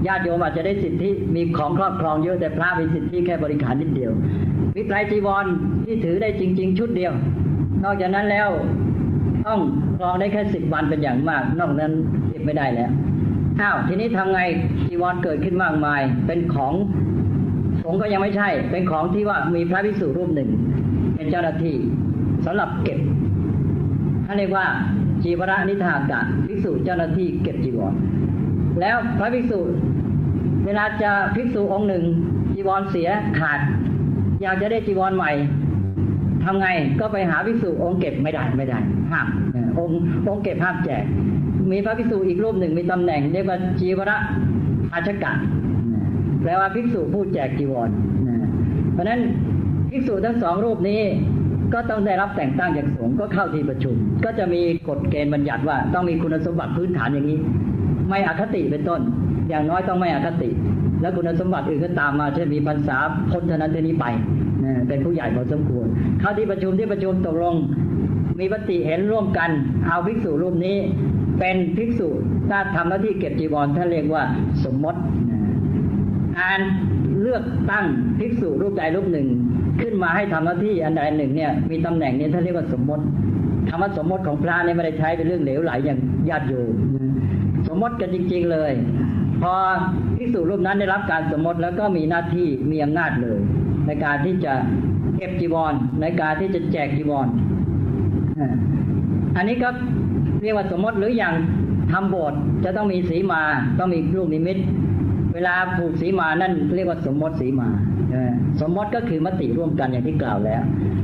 [0.08, 4.12] ญาติโยมอาจจะได้สิทธิมีของครอบครองเยอะแต่พระมีสิทธิแค่บริการนิดเดียว
[4.75, 5.45] มีไตรจีวร
[5.86, 7.13] ที่ถือได้จริง ๆ ชุดเดียว
[7.83, 8.49] นอกจากนั้นแล้ว
[9.47, 9.59] ต้อง
[9.97, 11.91] ครองได้แค่สิบวันเป็นอย่างมาก นอกนั้น
[12.29, 12.91] เก็บไม่ได้แล้ว
[13.62, 14.41] อ้าวทีนี้ทำไง
[14.88, 16.73] จีวรเกิดขึ้นมากมาย เป็นของ
[17.83, 20.49] สงก็ยังไม่ใช่ เป็นของที่ว่ามีพระภิกษุรูปหนึ่ง
[21.15, 21.75] เป็นเจ้าหน้าที่
[22.45, 22.99] สำหรับเก็บ
[24.25, 24.65] ท่านเรียกว่า
[25.23, 27.93] จีวรนิทากะภิกษุเจ้าหน้าที่เก็บจีวร
[28.81, 29.59] แล้วพระภิกษุ
[30.65, 32.03] เวลาจะภิกษุองค์หนึ่ง
[32.53, 33.09] จีวรเสีย
[33.39, 33.59] ขาด
[34.43, 35.32] อยากจะได้จีวรใหม่
[36.43, 36.67] ทำไง
[36.99, 38.79] ก็ไปหาภิกษุองค์เก็บไม่ได้ไม่ได้
[39.12, 39.27] ห้าม
[39.79, 41.03] องค์องค์เก็บห้ามแจก
[41.71, 44.12] มีพระภิกษุอีกรูปหนึ่งมีตำแหน่งเรียกว่าจีวร
[44.93, 45.32] อาชกะ
[46.41, 47.89] แปลว่าภิกษุผู้แจกจีวร
[48.93, 49.19] เพราะฉะนั้น
[49.89, 51.01] ภิกษุทั้งสองรูปนี้
[51.73, 57.39] ก็ต้องได้รับแต่งตั้งจากสงฆ์ก็เข้าที่ประชุม ก็จะมีกฎเกณฑ์บัญญัติว่าต้องมีคุณสมบัติพื้นฐานอย่างนี้
[58.10, 59.01] ไม่อคติเป็นต้น
[59.49, 60.49] อย่างน้อยต้องไม่อคติ
[61.03, 62.97] แล้วคุณสมบัติอื่นก็ตามมาเช่นมีพรรษา
[63.31, 64.05] พ้นเท่านั้นเท่านี้ไป
[64.87, 65.87] เป็นผู้ใหญ่พอสมควร
[66.19, 67.55] เข้าที่ประชุมที่ประชุมตกลง
[68.39, 69.49] มีปฏิเห็นร่วมกัน
[69.87, 70.77] เอาภิกษุรูปนี้
[71.39, 72.09] เป็นภิกษุ
[72.49, 74.23] ถ้าทำหน้าที่เก็บจีวรท่านเรียกว่า
[74.65, 74.99] สมมติ
[76.39, 76.59] การ
[77.21, 77.85] เลือกตั้ง
[78.19, 79.27] ภิกษุรูปใดรูปหนึ่ง
[79.81, 83.03] ขึ้นมาให้ทำหน้าที่อันใดหนึ่งเนี่ยมีตำแหน่งนี้ท่านเรียกว่าสมมติ
[83.69, 86.73] คำว่าสมมติของพระเนี่ยไม่ได้ใช้เป็นเรื่องเหลวไหลอย่างญาติโยม
[87.67, 88.73] สมมติกันจริง ๆเลย
[89.41, 89.53] พอ
[90.23, 93.39] ภิกษุรูปนั้นได้รับการสมมติแล้วก็มีหน้าที่มีอำนาจเลย
[93.88, 94.53] ในการที่จะ
[95.17, 97.27] เก็บจีวร ในการที่จะแจกจีวร
[99.36, 99.69] อันนี้ก็
[100.41, 101.33] เรียกว่าสมมติหรืออย่าง
[101.91, 103.41] ทำโบสถ์จะต้องมีสีมา
[103.79, 104.57] ต้องมีลูกนิมิต
[105.33, 107.69] เวลาผูกสีมานั่นเรียกว่าสมมติสีมา
[108.62, 110.62] สมมติก็คือมติร่วมกันอย่างที่กล่าวแล้ว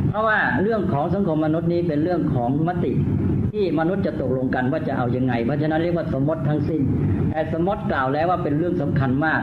[0.10, 2.92] เพราะว่าเรื่องของสังคมมนุษย์นี้เป็นเรื่องของมติ
[3.54, 6.82] ที่มนุษย์จะตกลงกันว่าจะเอาอยัางไง เพราะฉะนั้นเรียกว่าสมมติทั้งสิ้น
[7.32, 9.42] แต่สมมติกล่าวแล้วว่าเป็นเรื่องสำคัญมาก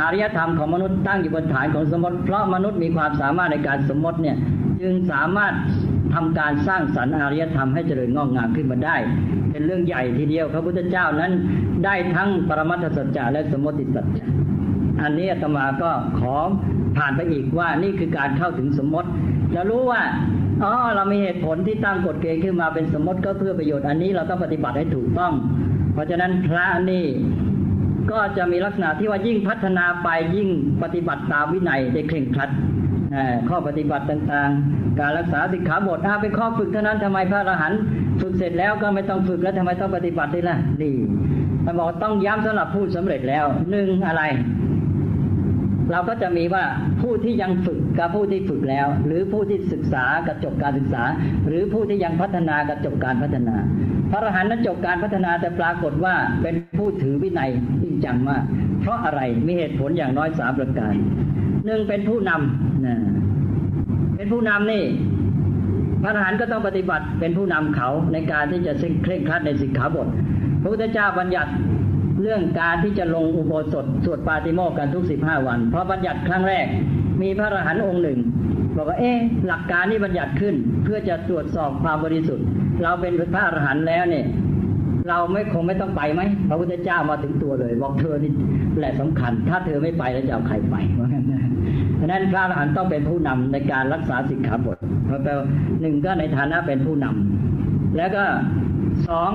[0.00, 4.36] อารยธรรมของมนุษย์ตั้งอยู่บนฐานของสมมติ เพราะมนุษย์มีความสามารถในการสมมติเนี่ย
[4.82, 5.54] จึงสามารถ
[6.14, 8.96] ทำการสร้างสรรค์อารยธรรมให้เจริญงอกงามขึ้นมาได้
[9.50, 11.32] เป็นเรื่องใหญ่ทีเดียวพระพุทธเจ้านั้น
[11.84, 14.26] ได้ทั้งปรมัตถสัจจะและสมมติสัจจะ
[15.02, 16.34] อันนี้อาตมาก็ขอ
[16.96, 19.08] ผ่านไปอีกว่านี่คือการเข้าถึงสมมติ
[19.54, 20.02] จะรู้ว่า
[20.64, 25.32] อ๋อเรามีเหตุผลที่ตั้งกฎเกณฑ์ขึ้นมาเป็นสมมติก็เพื่อประโยชน์อันนี้เราต้องปฏิบัติให้ถูกต้อง
[25.92, 27.04] เพราะฉะนั้นพระนี่
[28.10, 30.48] ก็จะมีลักษณะที่ว่ายิ่งพัฒนาไปยิ่ง
[30.82, 32.50] ปฏิบัติตามวินัยได้เคร่งครัด
[33.48, 37.80] ข้อปฏิบัติต่างๆ การรักษาสิกขาบทถ้าเป็นข้อฝึกเท่านั้นทำไมพระอรหันต์
[38.20, 40.94] ฝึกเสร็จแล้วก็ไม่ต้องฝึกแล้วทำไมต้องปฏิบัติด้วยล่ะนี่
[41.64, 44.22] ท่านบอกต้องย้ำสำหรับผู้สำเร็จแล้วหนึ่งอะไร
[45.90, 46.64] เราก็จะมีว่า
[47.02, 51.02] ผู้ที่ยังฝึกกับผู้ที่ฝึกแล้ว หรือผู้ที่ศึกษากับจบการศึกษา
[51.46, 53.56] หรือผู้ที่ยังพัฒนากับจบการพัฒนา
[54.10, 57.50] พระอรหันต์นั้นจบการพัฒนาแต่ปรากฏว่าเป็นผู้ถือวินัย
[57.82, 58.42] จริงจังมาก
[58.80, 60.94] เพราะอะไรมีเหตุผลอย่างน้อยสามประการ
[61.64, 62.96] หนึ่งเป็นผู้นำนะ
[64.16, 64.84] เป็นผู้นำนี่
[66.02, 68.72] พระทหารก็ต้องปฏิบัติเป็นผู้นำเขาในการที่จะ
[69.02, 70.08] เคร่งครัดในสิกขาบท
[70.62, 71.52] พระพุทธเจ้าบัญญัติ
[72.22, 76.66] เรื่องการที่จะลงอุโบสถสวดปาติโมกกันทุกสิบห้าวัน เพราะบัญญัติครั้งแรก
[77.22, 78.18] มีพระอรหันต์องค์หนึ่ง
[78.76, 80.54] บอกว่าเอ๊ะหลักการนี้บัญญัติขึ้น
[80.84, 82.46] เพื่อจะตรวจสอบความบริสุทธิ์
[82.82, 84.26] เราเป็นพระอรหันต์แล้วเนี่ย
[85.08, 88.32] เราไม่คงไม่ต้องไปไหมพระพุทธเจ้ามาถึงตัวเลย บอกเธอนี่
[88.78, 95.30] แหละสำคัญ ถ้าเธอไม่ไปแล้วจะเอาใครไปเพราะฉะนั้นพระอรหันต์ต้องเป็นผู้นำในการรักษาสิกขาบทเพราะแปล
[95.80, 98.24] หนึ่งก็ในฐานะเป็นผู้นำแล้วก็
[99.08, 99.30] สอง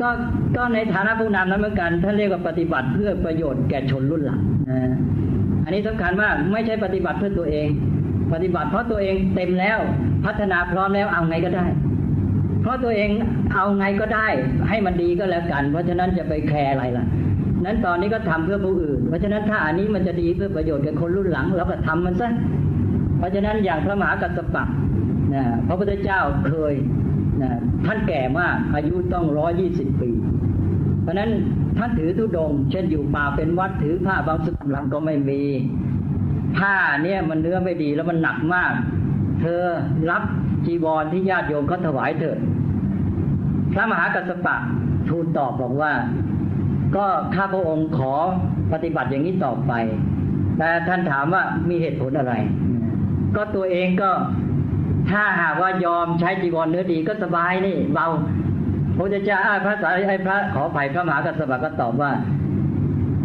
[0.00, 0.08] ก็
[0.56, 4.40] ก็ในฐานะผู้นำนั้นเหมือนกันท่านเรียกว่าปฏิบัติเพื่อประโยชน์แก่ชนรุ่นหลัง
[5.64, 7.68] อันนี้สำคัญมากไม่ใช่ปฏิบัติเพื่อตัวเอง
[8.32, 9.78] ปฏิบัติเพราะตัวเองเต็มแล้ว
[10.26, 11.66] พัฒนาพร้อมแล้วเอาไงก็ได้
[12.62, 13.10] เพราะตัวเอง
[13.54, 14.26] เอาไงก็ได้
[14.68, 17.04] ให้มันดีก็แล้วกัน เพราะฉะนั้นจะไปแคร์อะไรล่ะ
[17.64, 22.28] นั้นตอนนี้ก็ทำเพื่อผู้อื่น เพราะฉะนั้นถ้าอันนี้มันจะดีเพื่อประโยชน์แก่คนรุ่นหลังเราก็ทำมันซะ
[23.18, 24.64] เพราะฉะนั้นอย่างพระมหากัสสปะ
[25.34, 26.74] นะพระพุทธเจ้าเคย
[27.42, 27.52] นะ
[27.86, 30.10] ท่านแก่มากอายุต้องร้อยี่สิบปี
[31.02, 31.30] เพราะนั้น
[31.78, 35.42] ท่านถือทุดง เช่นอยู่ป่าเป็นวัดถือผ้าบางสุดหลังก็ไม่มี
[36.58, 38.72] ผ้าเนี่ยมันเนื้อไม่ดีแล้วมันหนักมาก
[39.40, 39.62] เธอ
[40.10, 40.22] รับ
[40.66, 42.38] จีวรที่ญาติโยมเขาถวายเถิด
[43.72, 44.56] พระมหากัสปะ
[45.08, 45.92] ทูลตอบบอกว่า
[46.96, 48.14] ก็ข้าพระองค์ขอ
[48.72, 49.72] ปฏิบัติอย่างนี้ต่อไป
[50.58, 52.34] แต่ท่านถามว่ามีเหตุผลอะไร
[53.36, 54.10] ก็ตัวเองก็
[55.10, 58.06] ถ้าหากว่ายอมใช้จีวรเนื้อดีก็สบายนี่ เบา
[58.96, 62.10] พระเจ้าอาพระสารีไอ้พระขอไผ่พระมหากัสสปะก็ตอบว่า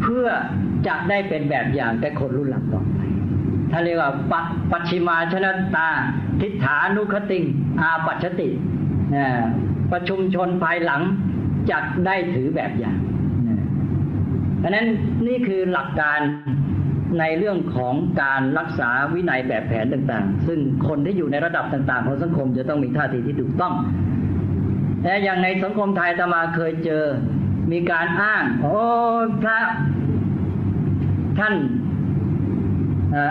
[0.02, 0.28] เพื่อ
[0.88, 3.00] จะได้เป็นแบบอย่างแก่คนรุ่นหลังต่อไป
[3.72, 4.34] ท่านเรียกว่าป
[4.72, 5.90] ปัชิมาชนะตา
[6.42, 7.40] ทิฏฐานุคติ
[7.82, 8.50] อาปัชติ
[9.92, 11.02] ประชุมชนภายหลัง
[11.72, 12.98] จัดได้ถือแบบอย่าง
[14.60, 14.88] เพราะนั้น
[15.28, 16.20] นี่คือหลักการ
[17.20, 23.74] ในเรื่องของการรักษาวินัยแบบแผนต่างๆ ซึ่งคนที่อยู่ในระดับต่างๆ ของสังคมจะต้องมีท่าทีที่ถูกต้อง
[25.04, 27.04] แต่อย่างในสังคมไทยตมาเคยเจอ
[27.72, 28.76] มีการอ้าง โอ้
[29.42, 29.60] พระ
[31.40, 31.54] ท่าน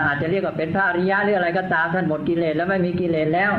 [0.05, 3.51] อาจจะเรียกว่าเป็นพระอริยะหรืออะไรก็ตามท่านหมดกิเลสแล้วไม่มีกิเลสแล้ว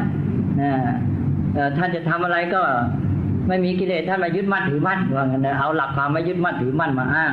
[1.78, 2.62] ท่านจะทำอะไรก็
[3.48, 7.32] ไม่มีกิเลสท่านมายึดมั่นถือมั่นว่างั้นเอาหลักความไม่ยึดมั่นถือมั่นมาอ้าง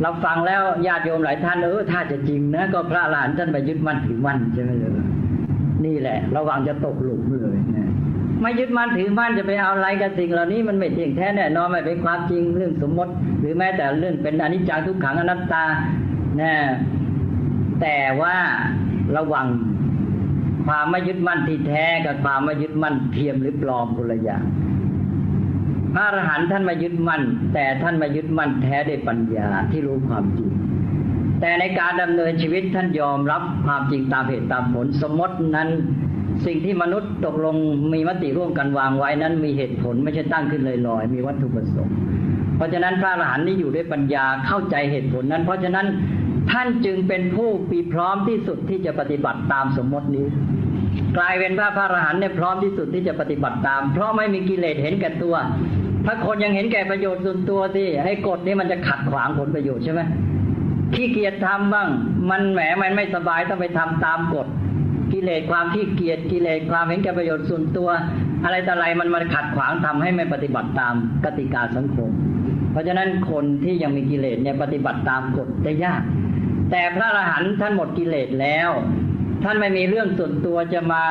[0.00, 4.92] เราฟังแล้วญาติโยมหลายท่านเออถ้าจะจริงนะก็พระอรหันท่านไปยึดมั่นถือมั่นใช่ไหมเลย
[5.84, 7.88] นี่แหละ ระวังจะตกหลุมเลยนะ
[8.40, 15.64] ไม่ยึดมั่นถือมั่นจะไปเอาอะไรกับสิ่งเหล่านี้มันไม่จริงแท้แน่นอนไม่เป็นความจริงเรื่องสมมติ หรือแม้แต่เรื่องเป็นอนิจจังทุกขังอนัตตา
[16.40, 16.54] นะ
[17.80, 18.36] แต่ว่า
[19.16, 19.46] ระวัง
[20.66, 24.42] ความไม่ยึดมั่นที่แท้กับความไม่ยึดมั่นเทียมหรือปลอมคนละอย่าง
[25.94, 27.22] พระอรหันต์ท่านมายึดมั่น
[27.54, 30.50] แต่ท่านมายึดมั่นแท้ด้วยปัญญาที่รู้ความจริง
[31.40, 35.68] แต่ในการดำเนินชีวิตท่านยอมรับความจริงตามเหตุตามผลสมมตินั้น
[36.46, 37.56] สิ่งที่มนุษย์ตกลง
[37.92, 41.96] มีมติร่วมกันวางไว้นั้นมีเหตุผลไม่ใช่ตั้งขึ้นลอยๆมีวัตถุประสงค์
[42.56, 45.86] เพราะฉะนั้นพระอรหันต์นี่อยู่ด้วยปัญญาเข้าใจเหตุผลนั้น เพราะฉะนั้น
[46.50, 50.26] ท่านจึงเป็นผู้ปีพร้อมที่สุดที่จะปฏิบัติตามสมมตินี้
[51.16, 55.34] กลายเป็นพระพระอรหันต์เนี่ยพร้อมที่สุดที่จะปฏิบัติตาม เพราะไม่มีกิเลสเห็นแก่ตัว
[56.06, 60.00] ถ้าคนยังเห็นแก่ประโยชน์ส่วนตัวที่ให้กฎนี้มันจะขัดขวางผลประโยชน์ใช่ไหม
[60.94, 61.88] ขี้เกียจทำบ้าง
[62.30, 64.46] มันแหมมันไม่สบายต้องไปทำตามกฎ
[65.12, 67.88] กิเลสความขี้เกียจกิเลสความเห็นแก่ประโยชน์ส่วนตัว
[68.44, 72.10] อะไรต่ออะไรมันมันขัดขวางทำให้ไม่ปฏิบัติตามกติกาสังคม
[72.72, 76.02] เพราะฉะนั้นคนที่ยังมีกิเลสเนี่ยปฏิบัติตามกฎได้ยาก
[76.70, 78.70] แต่พระอรหันต์ท่านหมดกิเลสแล้ว
[79.42, 81.04] ท่านไม่มีเรื่องส่วนตัวจะมา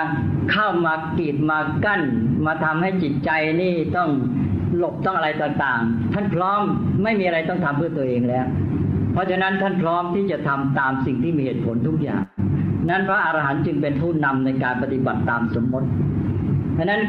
[0.52, 2.02] เข้ามากีดมากั้น
[2.46, 3.30] มาทำให้จิตใจ
[3.62, 4.10] นี่ต้อง
[4.78, 6.62] หลบต้องอะไรต่างๆ ท่านพร้อม
[7.04, 8.46] ไม่มีอะไรต้องทำเพื่อตัวเองแล้ว
[9.14, 12.24] เพราะฉะนั้นท่านพร้อมที่จะทำตามสิ่งที่มีเหตุผลทุกอย่าง
[12.90, 15.88] นั้นพระอรหันต์จึงเป็นผู้นำในการปฏิบัติตามสมมติ
[16.74, 17.02] เพราะนั้น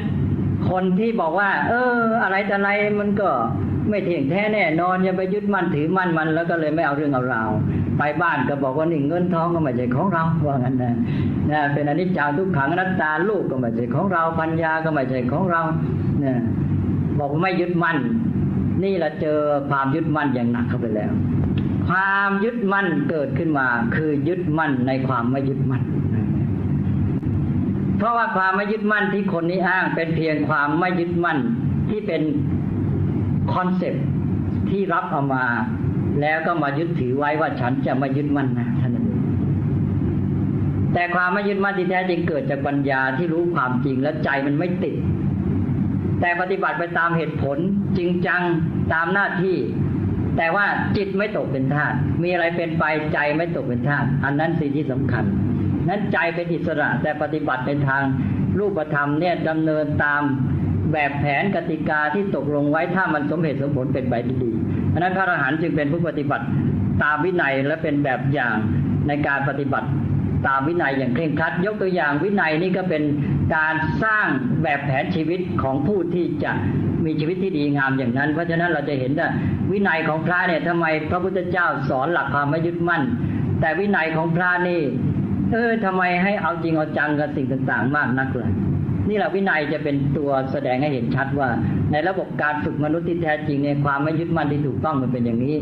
[0.71, 2.71] คนที่บอกว่า เออ อะไรแต่อะไร
[3.01, 3.31] มันก็
[3.89, 7.51] ไม่เที่ยงแท้แน่นอนอย่าไปยึดมั่นถือมั่นมันแล้วก็เลยไม่เอาเรื่องเอาราว
[7.99, 10.95] ไปบ้านก็บอกว่านี่เงินทองก็ไม่ใช่ของเราว่างั้นนะ
[11.51, 15.63] นะเป็นอนิจจังทุกขังนัตตาลูกก็ไม่ใช่ของเราปัญญาก็ไม่ใช่ของเรา
[16.21, 16.39] เนี่ย
[17.19, 17.99] บอกว่าไม่ยึดมั่น
[18.83, 19.39] นี่เราเจอ
[19.71, 21.13] ความยึดมั่นอย่างหนักเข้าไปแล้ว
[21.89, 25.83] ความยึดมั่นเกิดขึ้นมา คือยึดมั่นในความไม่ยึดมั่น
[27.99, 31.39] เพราะว่าความไม่ยึดมั่นที่คนนี้อ้างเป็นเพียงความไม่ยึดมั่น
[31.91, 32.23] ที่เป็น
[33.53, 34.05] concept
[34.71, 35.45] ที่รับเอามา
[36.21, 39.07] แล้วก็มายึดถือไว้ว่าฉันจะไม่ยึดมั่นนะเท่านั้น
[40.95, 44.95] แต่ความไม่ยึดมั่นที่แท้จริงเกิดจากปัญญาที่รู้ความจริงและใจมันไม่ติด
[46.23, 47.59] แต่ปฏิบัติไปตามเหตุผล
[47.99, 48.43] จริงจัง
[48.93, 49.57] ตามหน้าที่
[50.37, 55.25] แต่ว่าจิตไม่ตกเป็นทาสมีอะไรเป็นไปใจไม่ตกเป็นทาสอันนั้นสิ่งที่สำคัญ
[55.89, 58.03] นั้นใจเป็นอิสระแต่ปฏิบัติในทาง
[58.59, 60.23] รูปธรรมเนี่ยดำเนินตาม
[60.93, 64.53] แบบแผนกติกาที่ตกลงไว้ถ้ามันสมเหตุสมผลเป็นไปดี
[64.89, 66.45] เพราะนั้นพระอรหันต์จึงเป็นผู้ปฏิบัติ
[67.03, 68.57] ตามวินัยและเป็นแบบอย่าง
[69.09, 69.89] ในการปฏิบัติ
[70.47, 73.03] ตามวินัยอย่างเคร่งครัด ยกตัวอย่างวินัยนี่ก็เป็น
[73.57, 74.27] การสร้าง
[74.63, 76.53] แบบแผนชีวิตของผู้ที่จะ
[77.05, 79.29] มีชีวิตที่ดีงามอย่างนั้น เพราะฉะนั้นเราจะเห็นว่า
[79.71, 83.03] วินัยของพระเนี่ยทำไมพระพุทธเจ้าสอนหลักความไม่ยึดมั่น
[83.61, 84.81] แต่วินัยของพระนี่
[85.53, 88.51] เออทำไมให้เอาจริงเอาจังกับสิ่งต่าง ๆ มากนักเลย
[89.09, 91.49] นี่แหละวินัยจะเป็นตัวแสดงให้เห็นชัดว่า
[91.93, 95.57] ในระบบการฝึกมนุษย์ที่แท้จริงในความไม่ยึดมั่นที่ถูกต้องมันเป็นอย่างนี้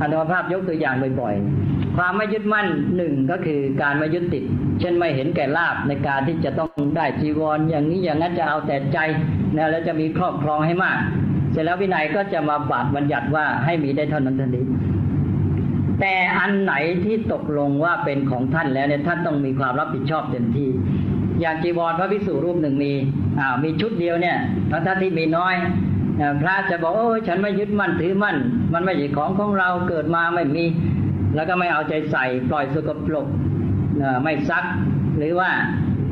[0.00, 4.44] อัตภาพยกตัวอย่างบ่อยๆ ความไม่ยึดมั่นหนึ่งก็คือการไม่ยึดติด
[4.80, 8.98] เช่นไม่เห็นแก่ลาบในการที่จะต้องได้จีวรอย่างนี้อย่างนั้นจะเอาแต่ใจ
[9.56, 10.98] นะแล้วจะมีครอบครองให้มาก
[11.52, 14.64] เสร็จแล้ววินัยก็จะมาบาดบัญญัติว่าให้มีได้เท่านั้นเท่านี้
[16.00, 20.68] แต่อันไหนที่ตกลงว่าเป็นของท่านแล้วเนี่ยท่านต้องมีความรับผิดชอบเต็มที่
[21.40, 22.92] อย่างจีวรพระภิกษุรูปหนึ่งมี
[23.38, 24.36] อ่ามีชุดเดียวเนี่ย
[24.70, 25.54] ทั้งท่านที่มีน้อย
[26.42, 28.36] พระจะบอกโอ้ฉันไม่ยึดมั่นถือมั่น
[28.72, 30.64] มันไม่ใช่ของของเราเกิดมาไม่มี
[31.34, 33.26] แล้วก็ไม่เอาใจใส่ ปล่อยสกปรก
[34.22, 34.64] ไม่ซัก
[35.18, 35.50] หรือว่า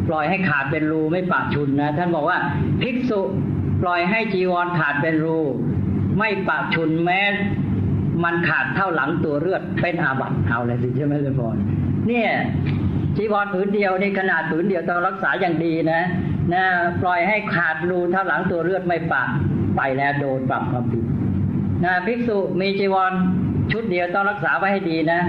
[0.09, 2.39] ปล่อยให้ขาดเป็นรูไม่ปะชุนนะท่านบอกว่า
[2.83, 3.21] ภิกษุ
[3.83, 5.39] ปล่อยให้จีวรขาดเป็นรู
[6.19, 7.21] ไม่ปะชุนแม้
[8.25, 11.57] มันขาดเท่าหลังตัวเลือดเป็นอาบัติเอาเลยสิใช่ไหมเลยพร
[12.07, 12.31] เนี่ย
[13.17, 16.03] จีวรผืนเดียวนี่ขนาดผืนเดียวต้องรักษาอย่างดีนะ
[16.55, 16.65] นะ
[17.03, 19.23] ปล่อยให้ขาดรูเท่าหลังตัวเลือดไม่ปะ
[19.77, 21.05] ไปแล้วโดนปรับความผิด
[21.85, 23.13] นะภิกษุมีจีวร
[23.73, 25.21] ชุดเดียวต้องรักษาไว้ให้ดีนะ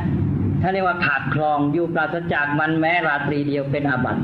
[0.62, 4.22] ถ้าเรียกว่าขาดคลองอยู่ปราศจากมันแม้ราตรีเดียวเป็นอาบัติ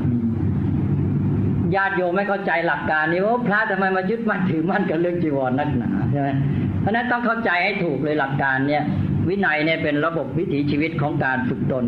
[1.74, 6.28] ญาติโยมไม่เข้าใจหลักการนี้ว่าพระทำไมมายึดมั่นถือมั่นกับเรื่องจีวรนักหนาใช่ไหม
[6.80, 8.82] เพราะนั้นต้องเข้าใจให้ถูกเลยหลักการเนี่ย
[9.28, 11.84] วินัยเนี่ยเป็นระบบวิถีชีวิตของการฝึกตน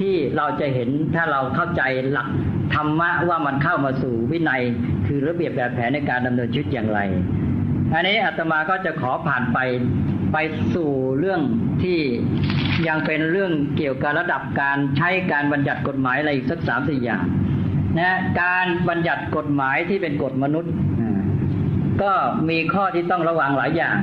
[0.00, 1.82] ที่เราจะเห็นถ้าเราเข้าใจ
[2.12, 2.28] หลัก
[2.74, 4.62] ธรรมะว่ามันเข้ามาสู่วินัย
[5.06, 7.00] คือระเบียบแบบแผนในการดำเนินชีวิตอย่างไร
[7.92, 9.58] อันนี้อาตมาก็จะขอผ่านไป
[10.32, 10.36] ไป
[10.74, 11.40] สู่เรื่อง
[11.82, 11.98] ที่
[12.88, 17.24] ยังเป็นเรื่องเกี่ยวกับระดับการใช้การบัญญัติกฎหมายอะไรอีกสักสามสี่อย่าง
[17.98, 20.72] นะการบัญญัติกฎหมายที่เป็นกฎมนุษย์
[22.02, 22.12] ก็
[22.48, 23.96] มีข้อที่ต้องระวังหลายอย่าง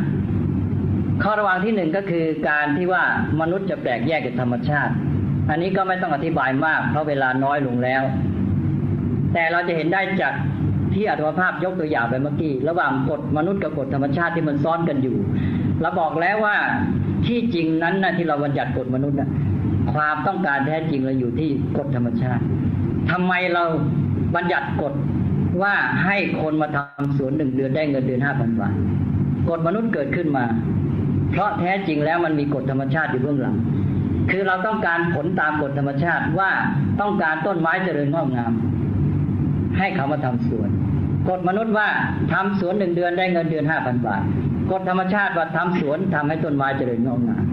[1.24, 3.04] ข้อระวังที่หนึ่งก็คือการที่ว่า
[3.42, 4.94] มนุษย์จะแปลกแยกจากธรรมชาติ
[5.50, 8.04] อันนี้ก็ไม่ต้องอธิบายมาก เพราะเวลาน้อยลงแล้ว
[9.34, 10.34] แต่เราจะเห็นได้จาก
[10.94, 15.18] ที่อัตภาพยกตัวอย่างไปเมื่อกี้ระหว่างกฎมนุษย์กับกฎธรรมชาติที่มันซ้อนกันอยู่
[15.82, 16.56] เราบอกแล้วว่า
[17.26, 19.30] ที่จริงนั้นนะที่เราบัญญัติกฎมนุษย์นะ
[19.94, 22.44] ความต้องการแท้จริงเราอยู่ที่กฎธรรมชาติ
[23.12, 23.64] ทำไมเรา
[24.36, 24.94] บัญญัติกฎ
[25.62, 28.74] ว่าให้คนมาทำสวนหนึ่งเดือนได้เงินเดือนห้าพันบาท
[29.50, 30.46] กฎมนุษย์เกิดขึ้นมา
[31.32, 33.56] เพราะแท้จริงแล้วมันมีกฎธรรมชาติอยู่เบื้องหลัง
[34.32, 36.52] คือเราต้องการผลตามกฎธรรมชาติว่า
[37.02, 38.54] ต้องการต้นไม้เจริญงอกงาม
[39.78, 40.70] ให้เขามาทำสวน
[41.30, 41.88] กฎมนุษย์ว่า
[42.34, 44.22] ทำสวนหนึ่งเดือนได้เงินเดือนห้าพันบาท
[44.72, 47.44] กฎธรรมชาติว่าทำสวนทำให้ต้นไม้เจริญงอกงาม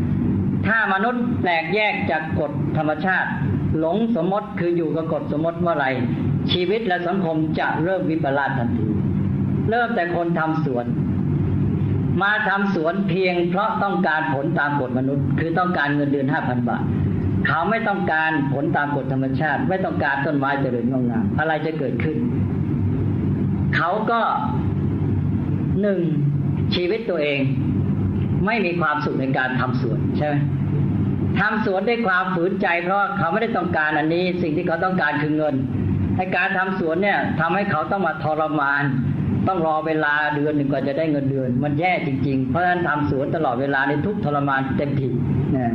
[0.66, 3.30] ถ้ามนุษย์แปลกแยกจากกฎธรรมชาติ
[3.78, 5.86] หลงสมมติคืออยู่กับกฎสมมติเมื่อไร
[6.52, 8.88] ชีวิตและสังคมจะเริ่มวิปลาสทันที
[9.70, 10.86] เริ่มแต่คนทำสวน
[12.20, 16.82] มาทำสวนเพียงเพราะต้องการผลตามกฎมนุษย์ คือต้องการเงินเดือนห้าพันบาท
[17.46, 22.16] เขาไม่ต้องการผลตามกฎธรรมชาติ ไม่ต้องการต้นไม้เจริญงอกงามอะไรจะเกิดขึ้น
[23.76, 24.20] เขาก็
[25.80, 26.00] หนึ่ง
[26.74, 27.40] ชีวิตตัวเอง
[28.46, 30.34] ไม่มีความสุขในการทำสวนใช่ไหม
[31.40, 35.54] ทำสวนด้วยความฝืนใจ เพราะเขาไม่ได้ต้องการอันนี้ สิ่งที่เขาต้องการคือเงิน
[36.16, 38.82] ให้การทำสวนเนี่ยทำให้เขาต้องมาทรมาน
[39.48, 45.12] ต้องรอเวลาเดือนหนึ่งกว่าจะได้เงินเดือน มันแย่จริง ๆ เพราะฉะนั้นทำสวนตลอดเวลาในทุกทรมานเต็มที่
[45.56, 45.72] นะ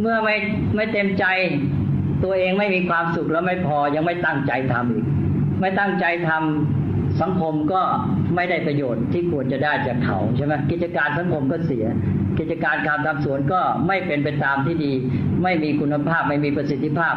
[0.00, 0.36] เมื่อไม่
[0.76, 1.24] ไม่เต็มใจ
[2.24, 5.06] ตัวเองไม่มีความสุขแล้วไม่พอยังไม่ตั้งใจทำอีก
[5.60, 7.82] ไม่ตั้งใจทำสังคมก็
[8.34, 11.86] ไม่ได้ประโยชน์ที่ควรจะได้จากเขาใช่ไหมกิจการสังคมก็เสีย
[12.38, 14.92] กิจการการทำสวนก็ไม่เป็นไปตามที่ดี
[15.42, 17.14] ไม่มีคุณภาพไม่มีประสิทธิภาพ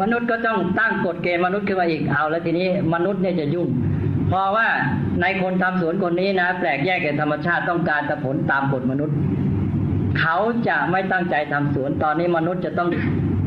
[0.00, 3.68] มนุษย์ก็ต้องตั้งกฎเกณฑ์มนุษย์ขึ้นมาอีกเอา แล้วทีนี้มนุษย์เนี่ยจะยุ่ง
[4.32, 4.68] พราะว่า
[5.22, 9.16] ในคนทำสวนคนนี้นะ แปลกแยกกับธรรมชาติต้องการแต่ผลตามกฎมนุษย์
[10.20, 10.36] เขา
[10.68, 12.88] จะไม่ตั้งใจทำสวนตอนนี้มนุษย์จะต้อง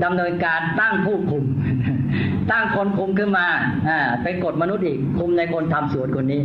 [0.04, 1.44] ดำเนินการตั้งผู้คุม
[2.52, 3.46] ตั้งคนคุมขึ้นมา
[3.90, 6.42] อ่าเป็นกฎมนุษย์อีกคุมในคนทำสวนคนนี้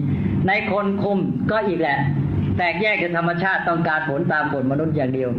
[0.49, 1.19] ในคนคุม
[1.51, 1.99] ก็อีกแหละ
[2.59, 5.31] แตกแยกกับธรรมชาติต้องการผลตามกฎมนุษย์อย่างเดียว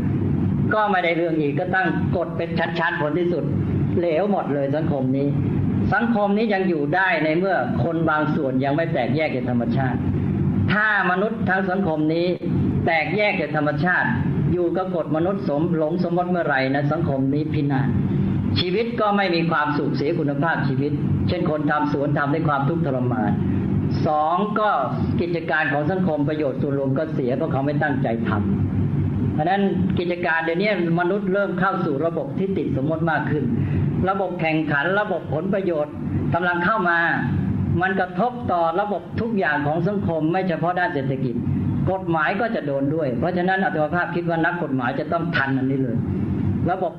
[0.74, 1.88] ก็ไม่ได้เรื่องอีกก็ตั้ง
[2.18, 3.44] กฎเป็นชั้นๆผลที่สุด
[4.00, 5.28] เหลวหมดเลยสังคมนี้
[5.94, 10.00] สังคมนี้ยังอยู่ได้ในเมื่อคนบางส่วนยังไม่แตกแยกจากธรรมชาติ
[10.74, 12.28] ถ้ามนุษย์ทั้งสังคมนี้
[12.86, 14.10] แตกแยกจากธรรมชาติ
[14.54, 17.88] อยู่กับกฎมนุษย์สมหลงสมมติเมื่อไหร่นะสังคมนี้พินาศ
[18.60, 20.92] ชีวิตก็ไม่มีความสุขเสียคุณภาพชีวิต
[21.28, 23.32] เช่นคนทำสวนทำด้วยความทุกข์ทรมาน
[24.08, 24.70] สองก็
[25.22, 28.91] กิจการของสังคมประโยชน์ส่วนรวมก็เสียเพราะเขาไม่ตั้งใจทำ
[29.34, 29.62] เพราะนั้น
[30.00, 33.44] กิจการเดี๋ยวนี้มนุษย์เริ่มเข้าสู่ระบบที่ติดสมมติมากขึ้น
[34.10, 35.94] ระบบแข่งขันระบบผลประโยชน์
[36.34, 37.00] กำลังเข้ามา
[37.82, 41.36] มันกระทบต่อระบบทุกอย่างของสังคม ไม่เฉพาะด้านเศรษฐกิจ
[41.92, 45.98] กฎหมายก็จะโดนด้วย เพราะฉะนั้นอัตมาภาพคิดว่านักกฎหมายจะต้องทันอันนี้เลย
[46.72, 46.94] ระบบ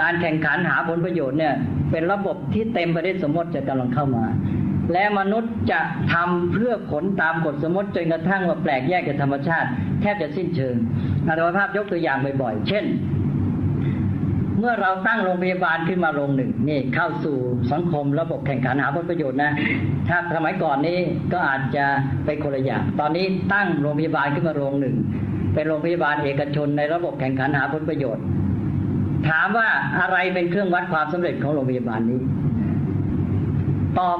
[0.00, 1.54] การแข่งขันหาผลประโยชน์เนี่ย
[1.90, 4.24] เป็นระบบที่เต็มไปด้วยสมมติจะกำลังเข้ามา
[4.92, 5.80] และมนุษย์จะ
[6.12, 9.68] ทำเพื่อผลตามกฎสมมติจนกระทั่งว่าแปลกแยกจากธรรมชาติ
[10.00, 10.74] แทบจะสิ้นเชิง
[11.26, 12.84] อาตภาพยกตัวอย่างบ่อยๆ เช่น
[14.58, 17.36] เมื่อเราตั้งโรงพยาบาลขึ้นมาโรงหนึ่งนี่เข้าสู่
[17.72, 19.52] สังคมระบบแข่งขันหาผลประโยชน์นะ
[20.08, 20.98] ถ้าสมัยก่อนนี้
[21.32, 21.84] ก็อาจจะ
[22.24, 24.96] ไปคนละอย่าง ตอนนี้ตั้งโรงพยาบาลขึ้นมาโรงหนึ่ง
[25.54, 28.24] เป็นโรงพยาบาลเอกชนในระบบแข่งขันหาผลประโยชน์
[29.28, 29.68] ถามว่า
[30.00, 32.20] อะไรเป็นเครื่องวัดความสำเร็จของโรงพยาบาลนี้
[33.98, 34.18] ตอบ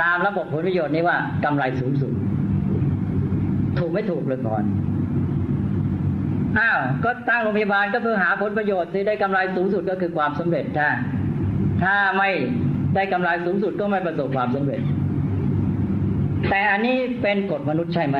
[0.00, 2.12] ตามระบบผลประโยชน์นี้ว่ากำไรสูงสุด
[3.78, 4.64] ถูกไม่ถูกเลยก่อน
[6.58, 10.88] อ้าวก็ตั้งโรงพยาบาลก็เพื่อหาผลประโยชน์ที่ได้กำไรสูงสุดก็คือความสำเร็จถ้า
[11.82, 12.30] ถ้าไม่
[12.94, 14.80] ได้กำไรสูงสุดก็ไม่ประสบความสำเร็จ
[16.50, 18.16] แต่อันนี้เป็นกฎมนุษย์ใช่ไหม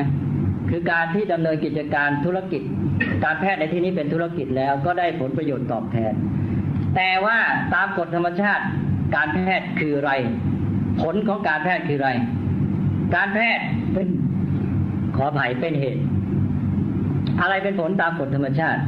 [0.69, 2.61] คือการที่ดำเนินกิจการธุรกิจ
[3.23, 6.13] การแพทย์ในที่นี้เป็นธุรกิจแล้วก็ได้ผลประโยชน์ตอบแทน
[6.95, 7.37] แต่ว่า
[7.73, 8.63] ตามกฎธรรมชาติ
[9.15, 10.11] การแพทย์คืออะไร
[11.01, 12.11] ผลของการแพทย์คืออะไร
[13.15, 14.07] การแพทย์เป็น
[15.15, 16.01] ขออภัยเป็นเหตุ
[17.41, 18.81] อะไรเป็นผลตามกฎธรรมชาติ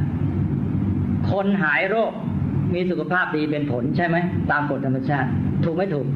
[1.30, 2.12] คนหายโรค
[2.74, 4.16] มีสุขภาพดีเป็นผลใช่ไหม
[4.50, 5.28] ตามกฎธรรมชาติ
[5.64, 6.06] ถูกไม่ถูก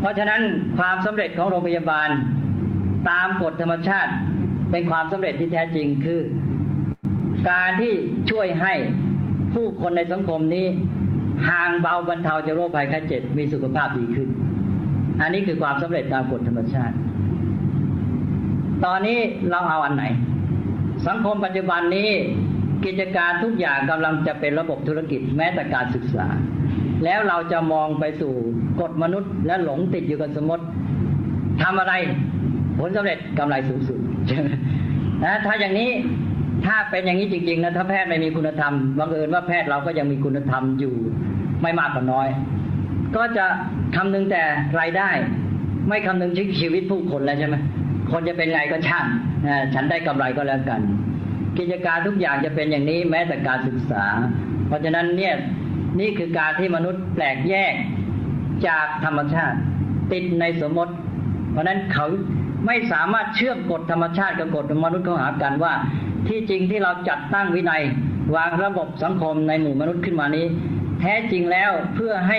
[0.00, 0.40] เพราะฉะนั้น
[0.78, 2.08] ความสำเร็จของโรงพยาบาล
[3.10, 4.12] ตามกฎธรรมชาติ
[4.70, 6.20] เป็นความสำเร็จที่แท้จริงคือ
[7.50, 7.92] การที่
[8.30, 8.74] ช่วยให้
[9.54, 10.66] ผู้คนในสังคมนี้
[11.48, 14.28] ห่างเบาบรรเทาจากโรคภัยไข้เจ็บมีสุขภาพดีขึ้น
[15.20, 16.96] อันนี้คือความสำเร็จตามกฎธรรมชาติ
[18.84, 19.18] ตอนนี้
[19.50, 20.04] เราเอาอันไหน
[21.06, 22.10] สังคมปัจจุบันนี้
[22.84, 26.26] กิจการทุกอย่างกำลังจะเป็นระบบธุรกิจแม้แต่การศึกษา
[27.04, 28.32] แล้วเราจะมองไปสู่
[28.80, 30.64] กฎมนุษย์ และหลงติดอยู่กับสมมติ
[31.62, 31.94] ทำอะไร
[32.78, 33.98] ผลสำเร็จกำไรสูงสุด
[35.24, 35.90] นะถ้าอย่างนี้
[36.66, 40.94] ถ้าเป็นอย่างนี้จริงๆนะถ้าแพทย์ไม่มีคุณธรรมบังเอิญว่าแพทย์เราก็ยังมีคุณธรรมอยู่
[41.64, 42.28] ไม่มากก็น้อย
[43.16, 43.46] ก็จะ
[43.96, 44.42] คำนึงแต่
[44.80, 45.10] รายได้
[45.88, 47.56] ไม่คำนึงชีวิตผู้คนแล้วใช่ไหม
[48.10, 49.06] คนจะเป็นไงก็ช่าง
[49.74, 50.80] ฉันได้กำไรก็แล้วกัน
[51.58, 54.04] กิจการทุกอย่างจะเป็นอย่างนี้แม้แต่การศึกษา
[54.66, 55.34] เพราะฉะนั้นเนี่ย
[56.00, 57.74] นี่คือการที่มนุษย์แปลกแยก
[58.68, 59.56] จากธรรมชาติ
[60.12, 60.92] ติดในสมมติ
[61.52, 62.06] เพราะนั้นเขา
[62.66, 65.72] ไม่สามารถเชื่อมกฎธรรมชาติกับกฎมนุษย์เข้าหากันว่า
[66.28, 67.82] ที่จริงที่เราจัดตั้งวินัย
[68.36, 70.46] วางระบบสังคมในหมู่มนุษย์ขึ้นมานี้
[71.00, 72.38] แท้จริงแล้วเพื่อให้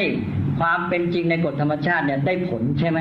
[0.60, 2.99] ความเป็นจริงในกฎธรรมชาติเนี่ยได้ผลใช่ไหม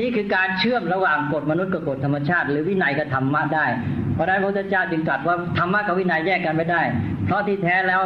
[0.00, 3.66] นี่คือการเชื่อมระหว่างกฎมนุษย์กับกฎธรรมชาติ หรือวินัยกับธรรมะได้
[4.14, 6.82] เพราะนั้นพระพุทธเจ้าจึงตรัสว่าธรรมะกับวินัยแยกกันไม่ได้
[7.26, 8.02] เพราะที่แท้แล้ว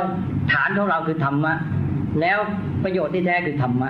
[0.53, 1.53] ฐานของเราคือธรรมะ
[2.21, 2.39] แล้ว
[2.85, 3.89] ประโยชน์ที่แท้คือธรรมะ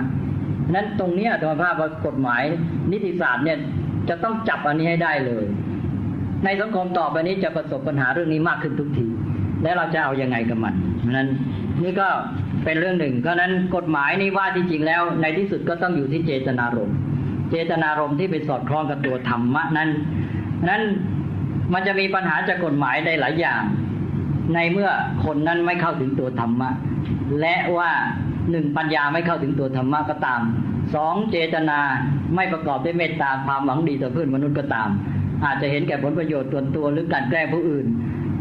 [0.73, 2.43] นั้นตรงนี้ธรรมภาพว่ากฎหมาย
[2.91, 3.57] นิติศาสตร์เนี่ย
[4.09, 5.45] จะต้องจับอันนี้ให้ได้เลย
[6.45, 9.07] ในสังคมต่อไปนี้จะประสบปัญหาเรื่องนี้มากขึ้นทุกที
[9.63, 10.73] และเราจะเอาอยัางไงกับมัน
[11.11, 11.29] นั้น
[11.83, 12.07] นี่ก็
[12.63, 16.95] เป็นเรื่องหนึ่งเพราะนั้นกฎหมายนี่ว่าที่จริงแล้ว ในที่สุดก็ต้องอยู่ที่เจตนารมณ์
[17.51, 19.89] เจตนารมณ์ที่ไปสอดคล้องกับตัวธรรมะนั้น
[20.69, 20.81] นั้น
[21.73, 23.61] มันจะมีปัญหาจากกฎหมายได้หลายอย่าง
[24.53, 24.89] ในเมื่อ
[25.25, 26.69] คนนั้นไม่เข้าถึงตัวธรรมะ
[27.39, 27.91] และว่า
[28.51, 30.41] หนึ่งปัญญาไม่เข้าถึงตัวธรรมะก็ตาม
[30.95, 31.79] สองเจตนา
[32.35, 34.89] ไม่ประกอบด้วยเมตตาความหวังดีต่อเพื่อนมนุษย์ก็ตาม
[35.45, 37.85] อาจจะเห็นแก่ผลประโยชน์ตัวตัวหรือการแกล้งผู้อื่น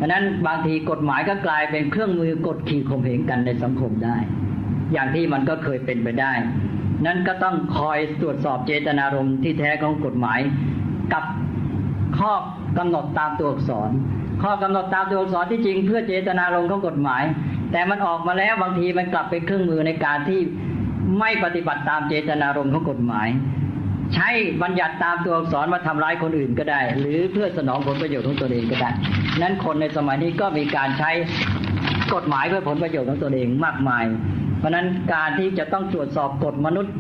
[0.01, 4.17] ดังนั้นบางทีกฎหมายก็กลายเป็นเครื่องมือกดขี่ข่มเหงกันในสังคมได้
[4.93, 6.33] อย่างที่มันก็เคยเป็นไปได้
[7.07, 10.41] นั้นก็ต้องคอยตรวจสอบเจตนารมณ์ที่แท้ของกฎหมาย
[11.13, 11.25] กับ
[12.19, 12.33] ข้อ
[12.79, 13.91] กำหนดตามตัวอักษร
[14.43, 17.23] ข้อกำหนดตามตัวอักษรที่จริง เพื่อเจตนารมณ์ของกฎหมาย
[17.73, 20.41] แต่มันออกมาแล้วบางทีมันกลับเป็นเครื่องมือในการที่
[21.19, 23.29] ไม่ปฏิบัติตามเจตนารมณ์ของกฎหมาย
[24.15, 24.29] ใช้
[24.63, 28.91] บัญญัติตามตัวอักษรมาทำร้ายคนอื่นก็ได้ หรือเพื่อสนองผลประโยชน์ของตัวเองก็ได้
[29.43, 31.11] นั้นคนในสมัยนี้ก็มีการใช้
[32.15, 34.05] กฎหมายเพื่อผลประโยชน์ของตัวเองมากมาย
[34.59, 36.95] เพราะนั้นการที่จะต้องตรวจสอบกฎมนุษย์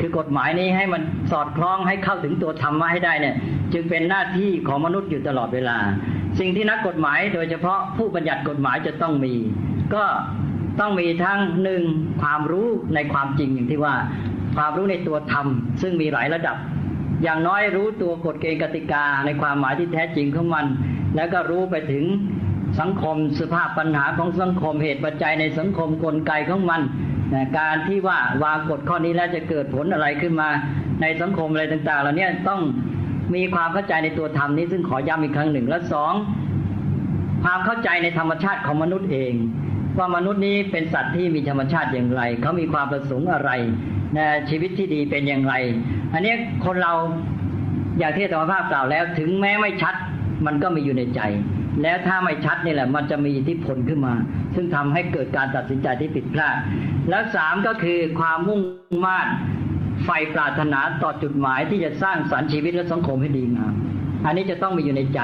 [0.00, 1.02] คือกฎหมายนี้ให้มัน
[1.32, 3.34] สอดคล้องให้เข้าถึงตัวธรรมะให้ได้เนี่ย
[3.72, 5.78] จึงเป็นหน้าที่ของมนุษย์อยู่ตลอดเวลา
[6.38, 9.34] สิ่งที่นักกฎหมายโดยเฉพาะผู้บัญญัติกฎหมายจะต้องมี
[9.94, 10.04] ก็
[10.80, 11.82] ต้องมีทั้งหนึ่ง
[12.22, 13.94] ความรู้ในความจริงอย่างที่ว่า
[14.56, 15.46] ความรู้ในตัวธรรม
[15.82, 16.56] ซึ่งมีหลายระดับ
[17.22, 20.66] อย่างน้อยรู้ตัวกฎเกณฑ์กติกาในความหมายที่แท้จริงของมัน
[21.16, 22.04] แล้วก็รู้ไปถึง
[22.80, 26.80] สังคมสภาพปัญหาของสังคมเหตุปัจจัยในสังคมกลไกของมัน
[27.34, 30.48] นะการที่ว่าวางกฎข้อนี้แล้วจะเกิดผลอะไรขึ้นมา
[31.02, 32.60] ในสังคมอะไรต่างๆเหล่านี้ต้อง
[33.34, 36.12] มีความเข้าใจในตัวธรรมนี้ซึ่งขอย้ำอีกครั้งหนึ่งและสอง
[37.44, 39.32] ความเข้าใจในธรรมชาติของมนุษย์เอง
[39.98, 43.50] ว่ามนุษย์นี้เป็นสัตว์ที่มีธรรมชาติอย่างไร เขามีความประสงค์อะไร
[44.16, 45.54] นะชีวิตที่ดีเป็นอย่างไร
[46.12, 46.34] อันนี้
[46.64, 46.94] คนเรา
[47.98, 49.94] อย่างที่ธรรมภาพกล่าวแล้ว ถึงแม้ไม่ชัด
[50.46, 51.20] มันก็มีอยู่ในใจ
[51.82, 54.14] แล้วถ้าไม่ชัดนี่แหละ มันจะมีอิทธิพลขึ้นมา
[54.54, 56.56] ซึ่งทำให้เกิดการตัดสินใจที่ผิดพลาด
[57.08, 58.60] แล้วสามก็คือความมุ่ง
[59.04, 59.26] มั่น
[60.04, 63.74] ไฟปรารถนาต่อจุดหมายที่จะสร้างสรรค์ชีวิตและสังคมให้ดีงาม
[64.26, 65.20] อันนี้จะต้องมีอยู่ในใจ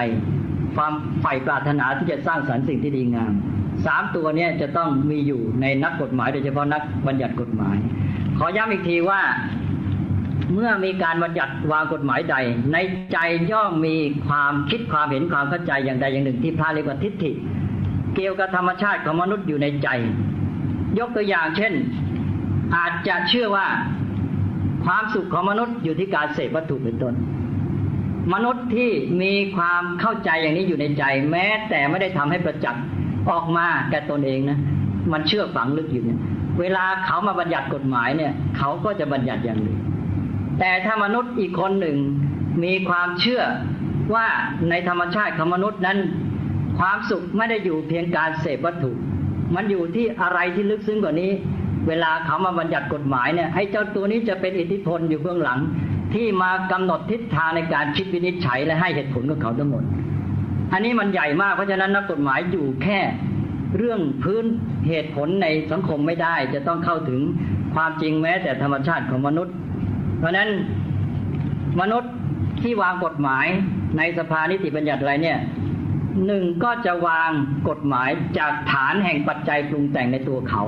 [0.74, 3.32] ความใฝ่ปรารถนาที่จะสร้างสรรค์สิ่งที่ดีงาม
[3.86, 7.76] สามตัวนี้จะต้องมีอยู่ในนักกฎหมายโดยเฉพาะนักบัญญัติกฎหมาย
[8.38, 9.20] ขอย้ำอีกทีว่า
[10.54, 12.36] เมื่อมีการบัญญัติวางกฎหมายใด
[12.72, 12.76] ใน
[13.12, 13.18] ใจ
[13.50, 13.96] ย่อมมี
[14.26, 17.32] ความคิดความเห็นความเข้าใจอย่างใดอย่างหนึ่งที่พระเรียกว่าทิฏฐิ
[18.14, 19.88] เกี่ยวกับธรรมชาติของมนุษย์อยู่ในใจ
[20.98, 21.72] ยกตัวอย่างเช่น
[22.76, 23.66] อาจจะเชื่อว่า
[24.84, 27.14] ความสุขของมนุษย์อยู่ที่การเสพวัตถุเป็นต้น
[28.32, 28.90] มนุษย์ที่
[29.22, 32.82] มีความเข้าใจอย่างนี้อยู่ในใจ แม้แต่ไม่ได้ทำให้ประจักษ์
[33.30, 34.58] ออกมาแก่ตนเองนะ
[35.12, 36.18] มันเชื่อฝังลึกอยู่เนี่ย
[36.60, 39.78] เวลาเขามาบัญญัติกฎหมายเนี่ย เขาก็จะบัญญัติอย่างนึ่ง
[40.58, 41.96] แต่ถ้ามนุษย์อีกคนหนึ่ง
[42.64, 43.42] มีความเชื่อ
[44.14, 44.26] ว่า
[44.70, 45.98] ในธรรมชาติของมนุษย์นั้น
[46.78, 48.92] ความสุขไม่ได้อยู่เพียงการเสพวัตถุ
[49.54, 51.30] มันอยู่ที่อะไรที่ลึกซึ้งกว่านี้
[51.88, 55.58] เวลาเขามาบัญญัติกฎหมายเนี่ยให้เจ้าตัวนี้จะเป็นอิทธิพลอยู่เบื้องหลัง
[56.14, 59.82] ที่มากำหนดทิศทางในการคิดวินิจฉัยและให้เหตุผลกับเขาทั้งหมด
[60.72, 63.00] อันนี้มันใหญ่มากเพราะฉะนั้นนักกฎหมายอยู่แค่
[63.76, 64.44] เรื่องพื้น
[64.88, 67.20] เหตุผลในสังคมไม่ได้ จะต้องเข้าถึง
[67.74, 69.54] ความจริงแม้แต่ธรรมชาติของมนุษย์
[70.18, 70.48] เพราะนั้น
[71.80, 72.12] มนุษย์
[72.62, 73.46] ที่วางกฎหมาย
[73.98, 75.38] ในสภานิติบัญญัติอะไรเนี่ย
[76.26, 77.30] หนึ่งก็จะวาง
[77.68, 80.62] กฎหมายจากฐานแห่งปัจจัยปรุงแต่งในตัวเขา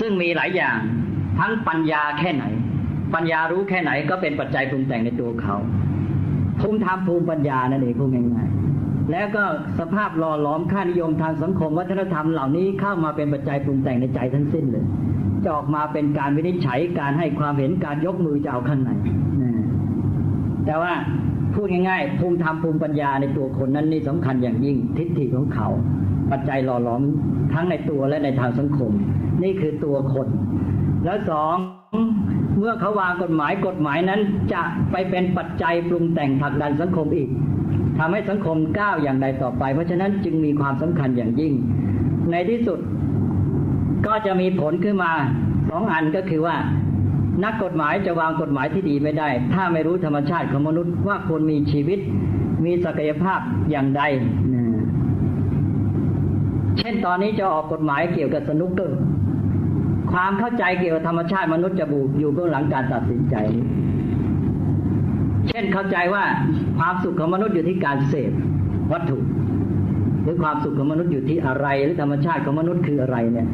[0.00, 0.78] ซึ่งมีหลายอย่าง
[1.38, 2.44] ทั้งปัญญาแค่ไหน
[3.14, 5.56] ปัญญารู้แค่ไหนก็เป็นปัจจัยปรุงแต่งในตัวเขา
[6.60, 9.44] ภูมิธรรมภูมิปัญญานั่นเองพูดง่ายๆแล้วก็
[9.78, 14.84] สภาพหล่อหลอมค่านิยมทางสังคมวัฒนธรรมเหล่านี้เข้ามาเป็นปัจจัยปรุงแต่งในใจทั้งสิ้นเลย
[15.44, 18.90] จะออกมาเป็นการวินิจฉัยการให้ความเห็นการยกมือจะเอาข้างใน
[20.66, 20.92] แต่ว่า
[21.54, 25.68] พูดง่ายๆภูมิธรรมภูมิปัญญาในตัวคนนั้นนี่สำคัญอย่างยิ่งทิฏฐิของเขา
[26.30, 27.02] ปัจจัยหล่อหลอม
[27.52, 28.92] ทั้งในตัวและในทางสังคม
[29.42, 30.28] นี่คือตัวคน
[31.04, 31.56] แล้วสอง
[32.58, 34.20] เมื่อเขาวางกฎหมายกฎหมายนั้น
[34.52, 37.28] จะไปเป็นปัจจัยปรุงแต่งผลักดันสังคมอีก
[37.98, 41.52] ททำให้สังคมก้าวอย่างใดต่อไป เพราะฉะนั้นจึงมีความสำคัญอย่างยิ่ง
[42.30, 42.78] ในที่สุด
[44.06, 45.12] ก็จะมีผลขึ้นมา
[45.70, 46.56] สองอันก็คือว่า
[47.44, 51.98] นักกฎหมายจะวางกฎหมายที่ดีไม่ได้ ถ้าไม่รู้ธรรมชาติของมนุษย์ว่าควรมีชีวิต
[52.64, 53.40] มีศักยภาพ
[53.70, 54.02] อย่างใด
[56.78, 58.98] เช่นตอนนี้จะออกกฎหมายเกี่ยวกับสนุกเกอร์
[60.10, 63.36] ความเข้าใจเกี่ยวกับธรรมชาติมนุษย์จะบูอยู่เบื้องหลังการตัดสินใจ
[65.48, 66.24] เช่นเข้าใจว่า
[66.78, 68.32] ความสุขของมนุษย์อยู่ที่การเสพ
[68.92, 69.18] วัตถุ
[70.22, 73.48] หรือความสุขของมนุษย์อยู่ที่อะไร หรือธรรมชาติของมนุษย์คืออะไรเนี่ย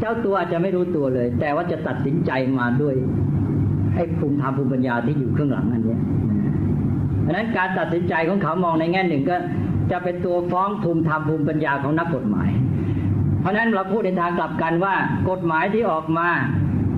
[0.00, 2.94] เจ้าตัวอาจจะไม่รู้ตัวเลย แต่ว่าจะตัดสินใจมาด้วย
[3.94, 5.96] ให้ภูมิธรรมภูมิปัญญาที่อยู่เครื่องหลังอันนี้
[7.24, 9.36] ดังนั้นการตัดสินใจของเขามองในแง่หนึ่งก็
[9.90, 12.50] จะเป็นตัวฟ้องภูมิธรรมภูมิปัญญาของนักกฎหมาย
[13.48, 14.94] ราะนั้นเราพูดในทางกลับกันว่า
[15.30, 16.28] กฎหมายที่ออกมา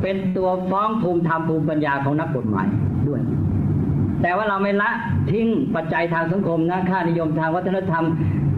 [0.03, 2.67] เป็นตัวฟ้องภูมิธรรมภูมิปัญญาของนักกฎหมาย
[3.09, 3.21] ด้วย
[4.23, 4.91] แต่ว่าเราไม่ละ
[5.31, 8.05] ทิ้งปัจจัยทางสังคมนะค่านิยมทางวัฒนธรรม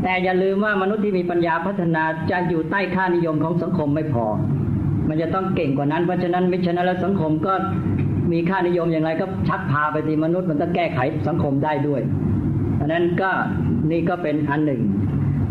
[0.03, 4.27] แต่อย่าลืมว่ามนุษย์ที่มีปัญญาพัฒนาจะอยู่ใต้ค่านิยมของสังคมไม่พอ
[5.09, 7.55] มันจะต้องเก่งกว่านั้นเพราะฉะนั้นมิฉะนั้นแล้วสังคมก็
[8.33, 12.01] มีค่านิยมอย่างไรก็ชักพาไปที่มนุษย์มันต้องแก้ไขสังคมได้ด้วย
[12.81, 13.31] อันนั้นก็
[13.91, 14.81] นี่ก็เป็นอันหนึ่ง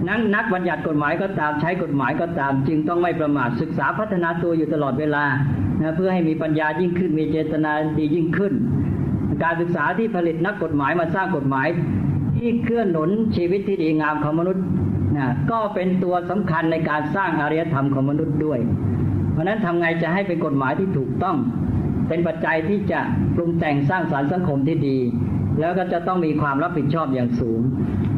[0.08, 5.26] นั้นนักบัญญัติกฎหมายก็ตามใช้กฎหมายก็ตาม จึงต้องไม่ประมาทศึกษาพัฒนาตัวอยู่ตลอดเวลา
[5.82, 8.54] นะเพื่อให้มีปัญญายิ่งขึ้นมีเจตนาดียิ่งขึ้น
[9.44, 11.68] การศึกษาที่ผลิตนักกฎหมายมาสร้างกฎหมาย
[12.36, 14.66] ที่เคลื่อนหนุนชีวิตที่ดีงามของมนุษย์
[15.18, 18.60] นะก็เป็นตัวสำคัญในการสร้างอารยธรรมของมนุษย์ด้วย
[19.32, 21.38] เพราะนั้นทำไงจะให้เป็นกฎหมายที่ถูกต้อง
[22.08, 23.00] เป็นปัจจัยที่จะ
[23.36, 24.98] ปรุงแต่งสร้างสารรค์สังคมที่ดี
[25.60, 27.62] แล้วก็จะต้องมีความรับผิดชอบอย่างสูง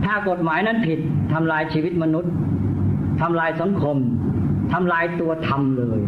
[0.05, 0.99] ถ้ากฎหมายนั้นผิด
[1.33, 2.33] ทำลายชีวิตมนุษย์
[3.21, 3.97] ทำลายสังคม
[4.73, 6.01] ทำลายตัวธรรมเลย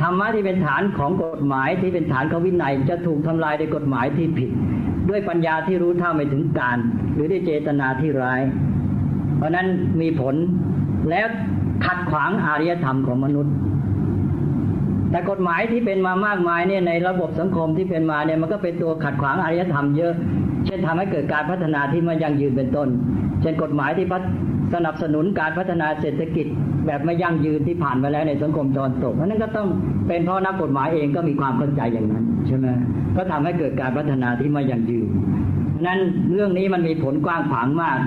[0.00, 4.50] ธรรมะที่เป็นฐานของกฎหมายที่เป็นฐานของวินัยจะถูกทำลายด้วยกฎหมายที่ผิด
[5.08, 6.78] ด้วยปัญญาที่รู้เท่าไม่ถึงการ
[7.14, 8.40] หรือด้วยเจตนาที่ร้าย
[9.36, 9.66] เพราะนั้น
[10.00, 10.34] มีผล
[11.10, 11.26] แล้ว
[11.86, 13.54] ขัดขวางอารยธรรมของมนุษย์
[15.10, 20.14] แต่กฎหมายที่เป็นมามากมายเนี่ยในระบบสังคมที่เป็นมาเนี่ยมันก็เป็นตัวขัดขวางอารยธรรมเยอะ
[20.66, 22.88] เช่นทำให้เกิดการพัฒนาที่ไม่ยั่งยืนเป็นต้น
[23.42, 24.06] เช่นกฎหมายที่
[24.74, 26.46] สนับสนุนการพัฒนาเศรษฐกิจ
[26.86, 29.68] แบบไม่ยั่งยืนที่ผ่านมาแล้วในสังคมตอนตกเพราะนั้นก็ต้อง
[30.08, 32.66] เป็นเพราะนักกฎหมายเองก็มีความเข้าใจอย่างนั้นใช่ไหม
[33.16, 35.08] ก็ทำให้เกิดการพัฒนาที่ไม่ยั่งยืน
[35.86, 35.98] นั้น
[36.32, 37.98] เรื่องนี้มันมีผลกว้างขวางมาก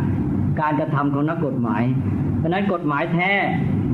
[0.62, 1.84] การกระทำของนักกฎหมาย
[2.38, 3.32] เพราะนั้นกฎหมายแท้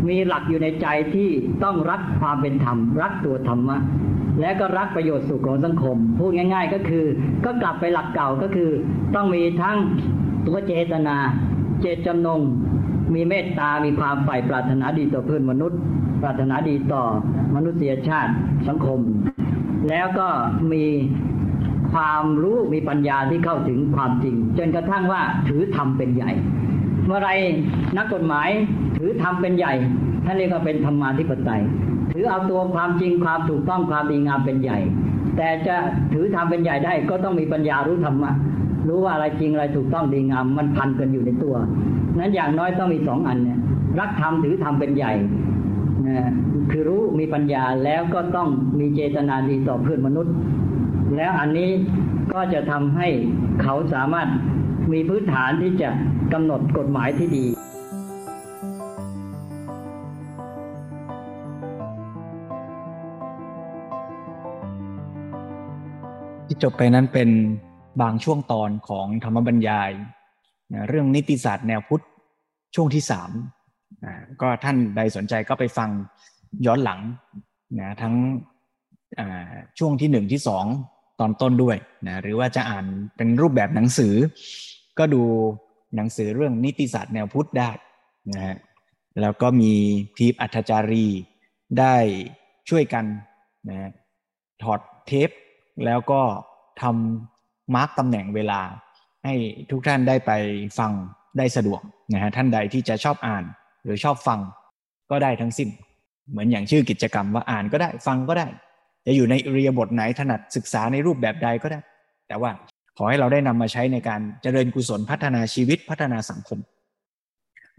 [0.08, 1.30] มีหลักอยู่ในใจที่
[1.64, 3.78] ต้องรักความเป็นธรรม รักตัวธรรมะ
[4.40, 7.06] และก็รักประโยชน์สุขของสังคม พูดง่าย ๆ ก็คือ
[7.46, 8.70] ก็กลับไปหลักเก่าก็คือ
[9.16, 9.78] ต้องมีทั้ง
[10.48, 11.18] ตัวเจตนา
[11.82, 12.42] เจตจำนง
[13.14, 15.80] มีเมตตา มีความใฝ่ปรารถนาดีต่อเพื่อนมนุษย์
[16.22, 17.04] ปรารถนาดีต่อ
[17.56, 18.32] มนุษยชาติ
[18.68, 19.00] สังคม
[19.90, 20.28] แล้วก็
[20.74, 20.86] มี
[21.94, 26.32] ความรู้มีปัญญาที่เข้าถึงความจริง จนกระทั่งว่าถือธรรมเป็นใหญ่
[27.06, 27.30] เมื่อไร
[27.98, 28.50] นักกฎหมาย
[28.98, 29.74] ถือธรรมเป็นใหญ่
[30.26, 31.62] ท่านเรียกว่าเป็นธรรมาธิปไตย
[32.14, 34.80] ถือเอาตัวความจริงความถูกต้องความดีงามเป็นใหญ่
[35.38, 35.76] แต่จะ
[36.14, 38.32] ถือทำเป็นใหญ่ได้ก็ต้องมีปัญญารู้ธรรมะ
[38.88, 41.56] รู้ว่าอะไรจริงอะไรถูกต้องดีงามมันพันกันอยู่ในตัว
[42.18, 43.60] นั้นอย่างน้อยต้องมีสองอันเนี่ย
[44.00, 45.14] รักธรรมถือธรรมเป็นใหญ่
[46.08, 46.30] นะ
[46.72, 48.48] คือรู้มีปัญญาแล้วก็ต้อง
[48.80, 50.34] มีเจตนาดีต่อเพื่อนมนุษย์
[51.18, 51.70] แล้วอันนี้
[52.34, 53.08] ก็จะทำให้
[53.62, 54.28] เขาสามารถ
[54.92, 55.90] มีพื้นฐานที่จะ
[56.34, 57.46] กำหนดกฎหมายที่ดี
[66.46, 67.30] ที่จบไปนั้นเป็น
[68.02, 69.92] บางช่วงตอนของธรรมบรรยาย
[70.88, 72.04] เรื่องนิติศาสตร์แนวพุทธ
[72.76, 73.32] ช่วงที่สาม
[74.42, 75.90] ก็ท่านใดสนใจก็ไปฟัง
[76.66, 77.00] ย้อนหลัง
[77.80, 78.16] นะทั้ง
[79.80, 80.66] ช่วงที่หนึ่งที่สอง
[81.24, 82.86] อนต้นด้วยนะหรือว่าจะอ่าน
[83.18, 84.14] เป็นรูปแบบหนังสือ
[85.00, 85.24] ก็ดู
[85.96, 87.70] หนังสือเรื่องนิติศาสตร์แนวพุทธได้
[88.32, 88.56] นะฮะ
[89.22, 89.74] แล้วก็มี
[90.18, 91.08] ทีปอัธจารี
[91.80, 91.96] ได้
[92.70, 93.06] ช่วยกัน
[93.70, 93.92] นะ
[94.64, 95.30] ถอดเทป
[95.86, 96.22] แล้วก็
[96.82, 98.62] ทำมาร์กตำแหน่งเวลา
[99.26, 99.36] ให้
[99.72, 100.32] ทุกท่านได้ไป
[100.80, 100.92] ฟัง
[101.38, 101.82] ได้สะดวก
[102.14, 103.44] นะฮะท่านใดที่จะชอบอ่าน
[103.84, 104.40] หรือชอบฟัง
[105.12, 105.70] ก็ได้ทั้งสิ้น
[106.32, 108.48] เหมือนอย่างชื่อกิจกรรมว่าอ่านก็ได้ฟังก็ได้
[109.06, 111.80] จะอยู่ในเรียบทไหนถนัดศึกษาในรูปแบบใดก็ได้
[112.28, 112.52] แต่ว่า
[112.98, 116.60] ขอให้เราได้นำมาใช้ในการเจริญกุศลพัฒนาชีวิตพัฒนาสังคม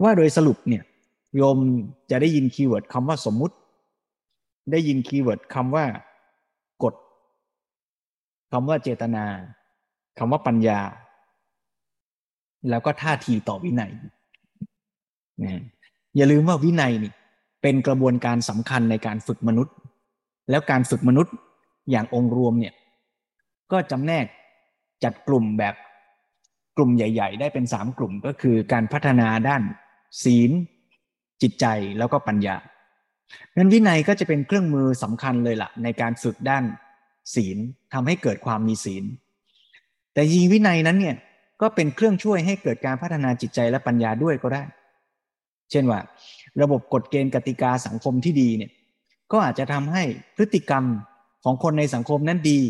[0.02, 0.82] ว่าโดยสรุปเนี่ย
[1.36, 1.58] โยม
[2.10, 3.54] จะได้ยิน keyword คำว่าสมมุติ
[4.70, 5.84] ได้ยิน keyword คำว่า
[6.82, 6.94] กฎ
[8.52, 9.24] คำว่าเจตนา
[10.18, 10.80] คำว่าปัญญา
[12.70, 13.92] แล้วก็ท่าทีต่อวินัย
[15.44, 15.62] นะ
[16.16, 17.12] อย่าลืมว่าวินัยนี่
[17.62, 19.74] เป็นกระบวนการสำคัญในการฝึกมนุษย์
[20.50, 21.34] แล้วการฝึกมนุษย์
[21.90, 22.74] อย่างองค์รวมเนี่ย
[23.72, 24.26] ก็จำแนก
[25.04, 25.74] จัดกลุ่มแบบ
[26.76, 29.62] กลุ่มใหญ่ ๆ ได้เป็นสามกลุ่มก็คือการพัฒนาด้าน
[30.24, 30.50] ศีล
[31.42, 31.66] จิตใจ
[31.98, 32.56] แล้วก็ปัญญา
[33.56, 36.64] นั้นวินัยก็จะเป็นเครื่องมือสำคัญเลยละ่ะ ในการฝึกด้าน
[37.34, 37.58] ศีล
[37.92, 39.04] ทำให้เกิดความมีศีล
[40.14, 41.16] แต่ยิงวินัยนั้นเนี่ย
[41.60, 44.62] ก็เป็นเครื่องช่วยให้เกิดการพัฒนาจิตใจและปัญญาด้วยก็ได้
[45.70, 46.00] เช่นว่า
[46.62, 48.70] ระบบกฎเกณฑ์กติกาสังคมที่ดีเนี่ย
[49.32, 50.02] ก็อาจจะทำให้
[50.36, 50.84] พฤติกรรม
[51.44, 52.60] ของคนในสังคมนั้นดี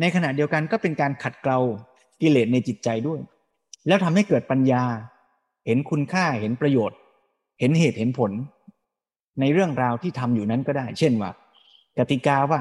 [0.00, 1.58] ในขณะเดียวกันก็เป็นการขัดเกลา
[2.20, 3.20] กิเลสในจิตใจด้วย
[3.86, 4.84] แล้วทำให้เกิดปัญญา
[5.66, 6.98] เห็นคุณค่าเห็นประโยชน์
[7.60, 8.32] เห็นเหตุเห็นผล
[9.40, 11.30] ในเรื่องราวที่ทำอยู่นั้นก็ได้ เช่นว่า
[11.98, 12.60] กติกาว่า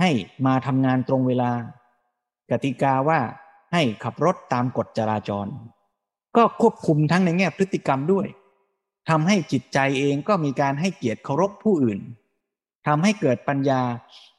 [0.00, 0.10] ให้
[0.46, 1.50] มาทำงานตรงเวลา
[2.50, 3.20] กติกาว่า
[3.72, 5.46] ให้ขับรถตามกฎจราจร
[6.36, 8.26] ก็ควบคุมทั้งในแง่พฤติกรรมด้วย
[9.10, 11.98] ทำให้จิตใจเองก็มีการให้เกียรติเคารพผู้อื่น
[12.86, 13.80] ทำให้เกิดปัญญา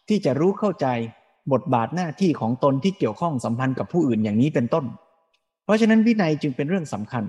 [0.07, 0.87] ที่จะรู้เข้าใจ
[1.51, 4.85] บทบาทหน้าที่ของตนที่เกี่ยวข้องสัมพันธ์กับผู้อื่นอย่างนี้เป็นต้น
[5.63, 7.23] เพราะฉะนั้นวินัยจึงเป็นเรื่องสำคัญ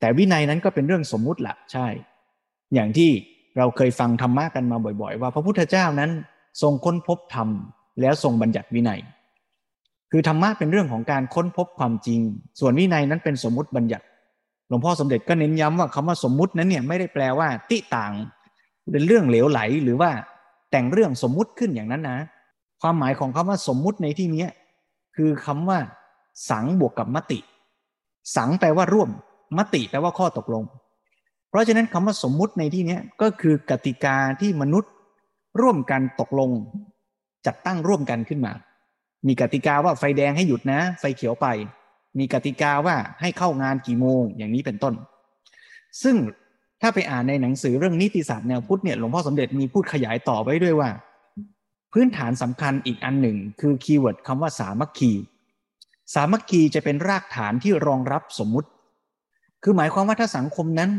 [0.00, 1.86] แต่วินัยนั้นก็เป็นเรื่องสมมุติละใช่
[2.74, 3.10] อย่างที่
[3.58, 6.10] เราเคยฟังธรรมะกันมาบ่อย ๆ ว่าพระพุทธเจ้านั้น
[6.62, 7.48] ทรงค้นพบธรรม
[8.00, 9.00] แล้วทรงบัญญัติวินัย
[10.10, 12.20] คือธรรมะเป็นเรื่องของการค้นพบความจริง
[12.60, 14.04] ส่วนวินัยนั้นเป็นสมมติบัญญัติ
[14.68, 18.12] หลวงพ่อสมเด็จก็เน้นย้ำว่าคำว่าสมมุตินั้นเนี่ยไม่ได้แปลว่า ติต่าง
[18.92, 20.10] เป็นเรื่องเหลวไหลหรือว่า
[20.70, 22.18] แต่งเรื่องสมมุติขึ้นอย่างนั้นนะ
[22.82, 24.46] ความหมายของคำว่าสมมุติในที่นี้
[25.16, 25.78] คือคำว่า
[26.50, 27.38] สังบวกกับมติ
[28.36, 29.10] สังแปลว่าร่วม
[29.58, 30.64] มติแปลว่าข้อตกลง
[31.50, 34.92] เพราะฉะนั้นคำว่าสมมุติในที่นี้ก็คือกติกาที่มนุษย์
[35.60, 36.50] ร่วมกันตกลง
[37.46, 38.52] จัดตั้งร่วมกันขึ้นมา
[39.26, 41.46] มีกติกาว่าไฟแดงให้หยุดนะ ไฟเขียวไป
[42.18, 44.94] มีกติกาว่าให้เข้างานกี่โมงอย่างนี้เป็นต้น
[46.02, 46.16] ซึ่ง
[46.82, 50.90] ถ้าไปอ่านในหนังสือเรื่องนิติศาสตร์แนวพุทธเนี่ยหลวงพ่อสมเด็จมีพูดขยายต่อไว้ด้วยว่า
[51.92, 55.12] พื้นฐานสำคัญอีกอันหนึ่ง คือ keyword คำว่าสามัคคี
[56.14, 58.68] สามัคคีจะเป็นรากฐานที่รองรับสมมุติ
[59.62, 60.90] คือหมายความว่าถ้าสังคมนั้น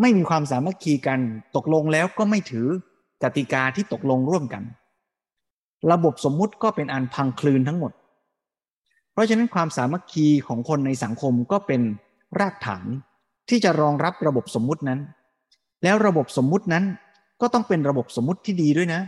[0.00, 1.18] ไม่มีความสามัคคีกัน
[1.56, 2.66] ตกลงแล้วก็ไม่ถือ
[3.22, 4.62] กติกาที่ตกลงร่วมกัน
[5.92, 7.92] ระบบสมมุติก็เป็นอันพังคลืนทั้งหมด
[9.14, 11.82] เพราะฉะนั้นความสามัคคีของคนในสังคมก็เป็น
[12.40, 12.86] รากฐาน
[13.48, 15.00] ที่จะรองรับระบบสมมุตินั้น
[15.82, 16.84] แล้วระบบสมมุตินั้น
[17.40, 19.00] ก็ต้องเป็นระบบสมมุติที่ดีด้วยนะ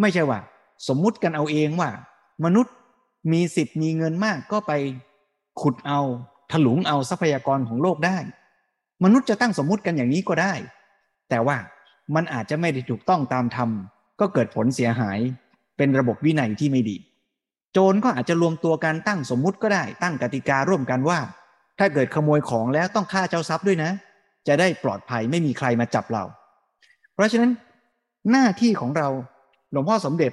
[0.00, 0.40] ไม่ใช่ว่า
[0.88, 1.90] สมมุติกันเอาเองว่า
[2.44, 2.74] มนุษย์
[3.32, 4.72] มีสิทธิ์มีเงินมากก็ไป
[5.60, 6.00] ขุดเอา
[6.52, 8.18] ถลุงเอาทรัพยากรของโลกได้
[9.04, 10.54] มนุษย์จะตั้งสมมุติกันอย่างนี้ก็ได้
[11.28, 11.56] แต่ว่า
[12.14, 13.70] มันอาจจะไม่ได้ถูกต้องตามธรรม
[14.20, 15.18] ก็เกิดผลเสียหาย
[15.76, 16.96] เป็นระบบวินัยที่ไม่ดี
[17.78, 21.18] โจรก็อาจจะรวมตัวการตั้งสมมุติก็ได้ ตั้งกติการ่วมกันว่า
[21.78, 23.90] ถ้าเกิดขโมยของแล้วต้องฆ่าเจ้าทรัพย์ด้วยนะ
[24.48, 26.24] จะได้ปลอดภัยไม่มีใครมาจับเรา
[27.14, 27.50] เพราะฉะนั้น
[28.30, 29.08] หน้าที่ของเรา
[29.72, 30.32] หลวงพ่อสมเด็จ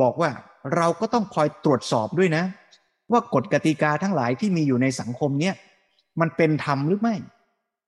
[0.00, 0.30] บอกว่า
[0.76, 2.44] เราก็ต้องคอยตรวจสอบด้วยนะ
[3.12, 5.54] ว่ากฎกติกาทั้งหลายที่มีอยู่ในสังคมเนี้ย
[6.20, 7.16] มันเป็นธรรมหรือไม่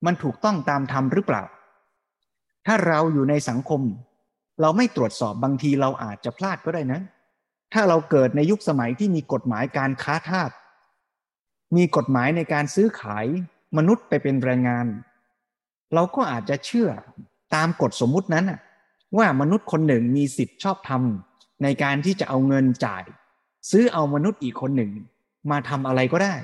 [0.07, 1.43] มันถูกต้องตามธรรมหรือเปล่า
[2.66, 3.80] ถ้าเราอยู่ในสังคม
[4.61, 7.03] เราไม่ตรวจสอบบางทีเราอาจจะพลาดก็ได้นะ
[7.73, 10.51] ถ้าเราเกิดในยุคสมัยที่มีกฎหมายการค้าทาส
[11.77, 13.27] มีกฎหมายในการซื้อขาย
[13.77, 14.87] มนุษย์ไปเป็นแรงงาน
[15.95, 16.89] เราก็อาจจะเชื่อ
[17.55, 18.47] ตามกฎสมมุตินั้น
[19.18, 23.05] ว่ามนุษย์คนหนึ่งมีสิทธิ์ชอบทำในการที่จะเอาเงินจ่าย
[23.71, 24.91] ซื้อเอามนุษย์อีกคนหนึ่ง
[25.51, 26.35] มาทำอะไรก็ได้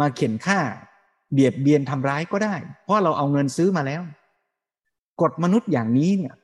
[0.00, 0.60] มาเข็นฆ่า
[1.32, 4.02] เบียดเบียนทำร้ายก็ได้ เพราะเราเอาเงินซื้อมาแล้ว
[5.22, 6.34] กฎมนุษย์อย่างนี้เนี่ย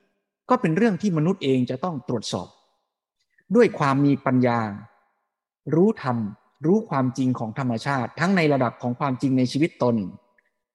[0.49, 2.47] ก็เป็นเรื่องที่มนุษย์เองจะต้องตรวจสอบ
[3.55, 4.59] ด้วยความมีปัญญา
[5.75, 6.17] รู้ธรรม
[6.65, 9.95] รู้ความจริงของธรรมชาติ ทั้งในระดับของความจริงในชีวิตตน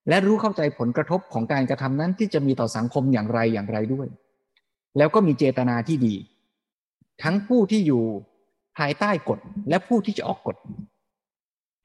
[0.08, 4.08] และรู้เข้าใจผลกระทบของการกระทำนั้นที่จะมีต่อสังคมอย่างไรอย่างไรด้วย
[4.96, 6.14] แล้วก็มีเจตนาที่ดี
[7.22, 8.04] ทั้งผู้ที่อยู่
[8.78, 10.56] ภายใต้กฎและผู้ที่จะออกกฎ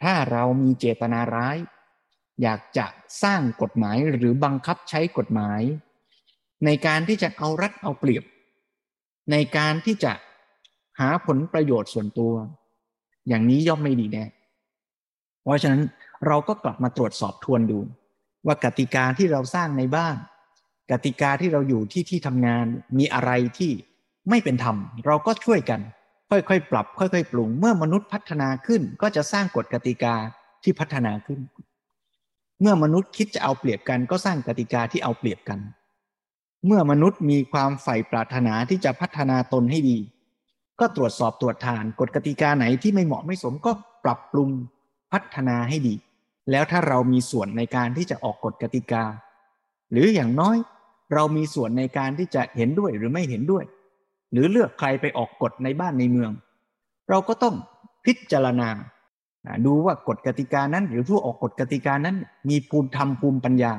[0.03, 1.57] ถ้าเรามีเจตนาร้าย
[2.41, 2.86] อยากจะ
[3.23, 5.61] สร้างกฎหมายหรือบังคับใช้กฎหมาย
[6.65, 8.23] ในการที่จะเอารัดเอาเปรียบ
[9.31, 10.13] ในการที่จะ
[11.00, 12.34] หาผลประโยชน์ส่วนตัว
[13.28, 14.26] อย่างนี้ย่อมไม่ดีแน่
[15.43, 15.82] เพราะฉะนั้น
[16.28, 17.80] เราก็กลับมาตรวจสอบทวนดู
[18.46, 20.16] ว่ากติกาที่เราสร้างในบ้าน
[20.91, 22.66] กติกาที่เราอยู่ที่ที่ทำงาน
[22.98, 23.72] มีอะไรที่
[24.30, 24.76] ไม่เป็นธรรม
[25.06, 25.82] เราก็ช่วยกัน
[26.30, 30.16] ค่อยๆ ปรับ ค่อย ๆ ปรุง เมื่อมนุษย์พัฒนาขึ้น ก็จะสร้างกฎกติกา
[30.64, 31.39] ที่พัฒนาขึ้น
[32.62, 35.60] เมื่อมนุษย์คิดจะเอาเปรียบกัน ก็สร้างกติกาที่เอาเปรียบกัน
[36.66, 39.98] เมื่อมนุษย์มีความใฝ่ปรารถนาที่จะพัฒนาตนให้ดี
[40.80, 43.71] ก็ตรวจสอบตรวจทานกฎกติกาไหนที่ไม่เหมาะไม่สมก็
[44.03, 44.49] ปรับปรุง
[45.11, 45.95] พัฒนาให้ดี
[46.51, 49.03] แล้วถ้าเรามีส่วนในการที่จะออกกฎกติกา
[49.91, 50.57] หรืออย่างน้อย
[51.13, 53.63] เรามีส่วนในการที่จะเห็นด้วยหรือไม่เห็นด้วย
[54.32, 56.32] หรือเลือกใครไปออกกฎในบ้านในเมือง
[57.09, 57.55] เราก็ต้อง
[58.05, 58.69] พิจารณา
[59.65, 62.15] ดูว่ากฎกติกานั้น หรือผู้ออกกฎกติกานั้น
[62.49, 63.73] มีภูมิธรรมภูมิปัญญา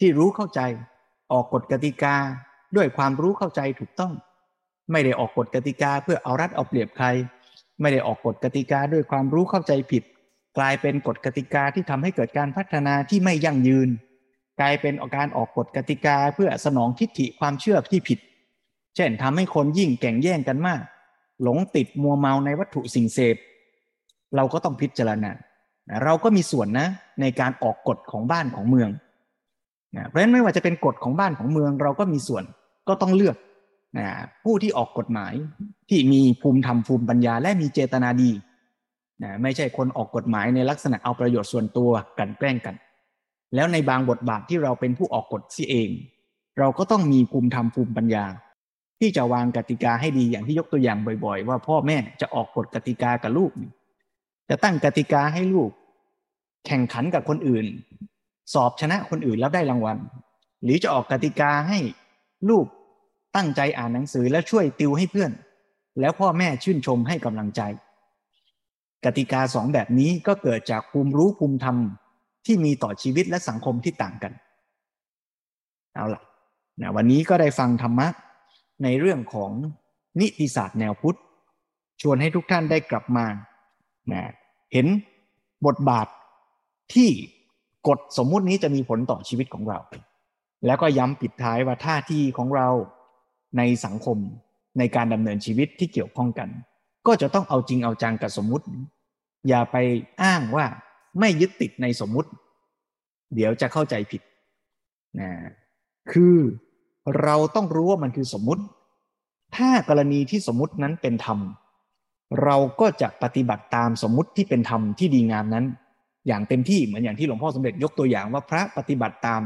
[0.00, 0.60] ที่รู้เข้าใจ
[1.32, 2.14] ออกกฎกติกา
[2.76, 4.12] ด้วยความรู้เข้าใจถูกต้อง
[4.90, 7.06] ไม่ได้ออกกฎกติกาเพื่อเอารัดเอาเปรียบใคร
[7.80, 10.02] ไม่ได้ออกกฎกติกาด้วยความรู้เข้าใจผิด
[10.58, 13.88] กลายเป็นกฎกติกาที่ทำให้เกิดการพัฒนาที่ไม่ยั่งยืน
[14.60, 18.18] กลายเป็นการออกกฎกติกาเพื่อสนองทิฏฐิความเชื่อที่ผิด
[18.96, 20.80] เช่นทำให้คนยิ่งแข่งแย่งกันมาก
[21.42, 23.36] หลงติดมัวเมาในวัตถุสิ่งเสพ
[24.36, 25.32] เราก็ต้องพิจารณา
[26.04, 26.88] เราก็มีส่วนนะ
[27.20, 28.90] ในการออกกฎของบ้านของเมือง
[29.96, 32.44] นะเพราะฉะนั้นไม่ว่าจะเป็นกฎของบ้านของเมือง เราก็มีส่วน
[32.88, 33.36] ก็ต้องเลือก
[34.44, 35.34] ผู้ที่ออกกฎหมาย
[35.88, 38.30] ที่มีภูมิธรรมภูมิปัญญาและมีเจตนาดี
[39.22, 42.74] นะไม่ใช่คนออกกฎหมายในลักษณะเอาประโยชน์ส่วนตัวกันแกล้งกัน
[43.54, 45.90] แล้วในบางบทบาทที่เราเป็นผู้ออกกฎสิเอง
[46.58, 48.24] เราก็ต้องมีภูมิธรรมภูมิปัญญา
[49.00, 53.50] ที่จะวางกติกาให้ดีอย่างที่ยกตัวอย่างบ่อยๆ ว่าพ่อแม่จะออกกฎกติกากับลูก
[54.50, 55.70] จะตั้งกติกาให้ลูก
[56.66, 57.66] แข่งขันกับคนอื่น
[58.54, 59.98] สอบชนะคนอื่นแล้วได้รางวัล
[60.62, 61.78] หรือจะออกกติกาให้
[62.50, 62.66] ลูก
[63.36, 65.32] ตั้งใจอ่านหนังสือแล้วช่วยติวให้เพื่อน
[66.00, 67.62] แล้วพ่อแม่ชื่นชมให้กำลังใจ
[69.04, 71.76] กติกาสองแบบนี้ก็เกิดจากภูมิรู้ภูมิธรรม
[72.46, 74.32] ที่มีต่อชีวิตและสังคมที่ต่างกัน
[75.94, 76.22] เอาล่ะ
[76.80, 78.08] นะวันนี้ก็ได้ฟังธรรมะ
[78.82, 79.50] ในเรื่องของ
[80.20, 81.18] นิติศาสตร์แนวพุทธ
[82.02, 83.26] ชวนให้ทุกท่านได้กลับมา
[84.12, 84.22] นะ
[84.72, 84.86] เห็น
[85.66, 86.08] บทบาท
[86.94, 87.10] ที่
[87.88, 89.78] กฎสมมุตินี้จะมีผลต่อชีวิตของเรา
[90.66, 92.68] แล้วก็ย้ำปิดท้ายว่าท่าที่ของเรา
[93.56, 94.18] ในสังคม
[94.78, 96.48] ในการดำเนินชีวิตที่เกี่ยวข้องกัน
[97.06, 98.64] ก็จะต้องเอาจริงเอาจังกับสมมุติ
[99.48, 99.76] อย่าไป
[100.22, 100.66] อ้างว่า
[101.20, 102.30] ไม่ยึดติดในสมมุติ
[103.34, 104.22] เดี๋ยวจะเข้าใจผิด
[105.20, 105.30] นะ
[106.12, 106.36] คือ
[107.22, 108.62] เราต้องรู้ว่ามันคือสมมุติ
[109.56, 111.38] ถ้ากรณีที่สมมุตินั้นเป็นธรรม
[112.44, 115.64] เราก็จะปฏิบัติตามสมมุติที่เป็นธรรมที่ดีงามนั้น
[116.26, 119.42] อย่างเต็มที่เหมือนอย่างที่หลวงพ่อสมเด็จยกตัวอย่างว่าพระปฏิบัติตาม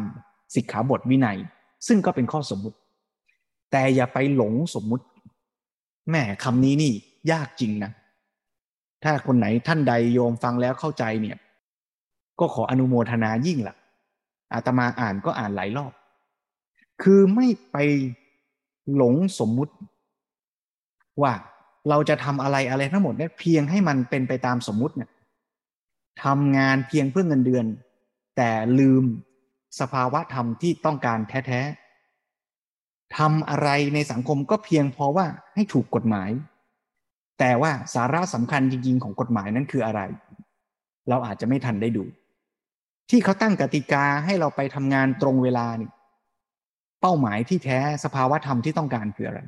[0.55, 1.38] สิกขาบทวินัย
[1.86, 2.76] ซึ่งก็เป็นข้อสมมุติ
[3.73, 5.05] แต่อย่าไปหลงสมมุติ
[6.11, 6.93] แม่คำนี้นี่
[7.33, 7.91] ยากจริงนะ
[9.03, 11.37] ถ้าคนไหนท่านใดโยมฟังแล้วเข้าใจเนี่ย
[12.41, 13.77] ก็ขออนุโมทนายิ่งละ่ะ
[14.53, 15.93] อาตมาอ่านก็อ่านหลายรอบ
[17.03, 17.77] คือไม่ไป
[18.97, 19.75] หลงสมมุติ
[21.23, 21.33] ว่า
[21.89, 25.11] เราจะทำอะไรอะไรทั้งหมดเนี่ยเพียงให้มันเป็นไปตามสมมุติเนี่ย
[26.25, 27.64] ทำงานเพียงเพื่อเงินเดือน
[28.37, 29.05] แต่ลืม
[29.81, 31.82] สภาวะธรรมที่ต้องการแท้ๆ
[33.18, 36.30] ทำอะไรในสังคมก็เพียงเพราะว่าให้ถูกกฎหมาย
[37.38, 40.00] แต่ว่าสาระสำคัญจริงๆของกฎหมายนั้นคืออะไร
[41.08, 42.04] เราอาจจะไม่ทันได้ดู
[43.10, 45.90] ที่เขาตั้งกติกาให้เราไปทำงานตรงเวลานี่
[47.00, 49.40] เป้าหมายที่แท้สภาวะธรรมที่ต้องการคืออะไร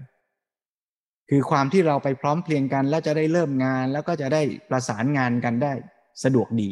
[1.30, 5.72] คือความที่เราไปพร้อมเพรียงกัน แล้วจะได้เริ่มงานแล้วก็จะได้ประสานงานกันได้
[6.24, 6.70] สะดวกดี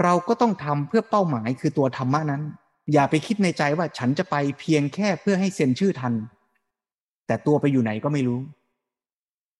[0.00, 2.42] เราก็ต้องทำเพื่อเป้าหมายคือตัวธรรมะนั้น
[2.92, 6.14] อย่าไปคิดในใจว่าฉันจะไปเพียงแค่เพื่อให้เซ็นชื่อทัน
[7.26, 8.40] แต่ตัวไปอยู่ไหนก็ไม่รู้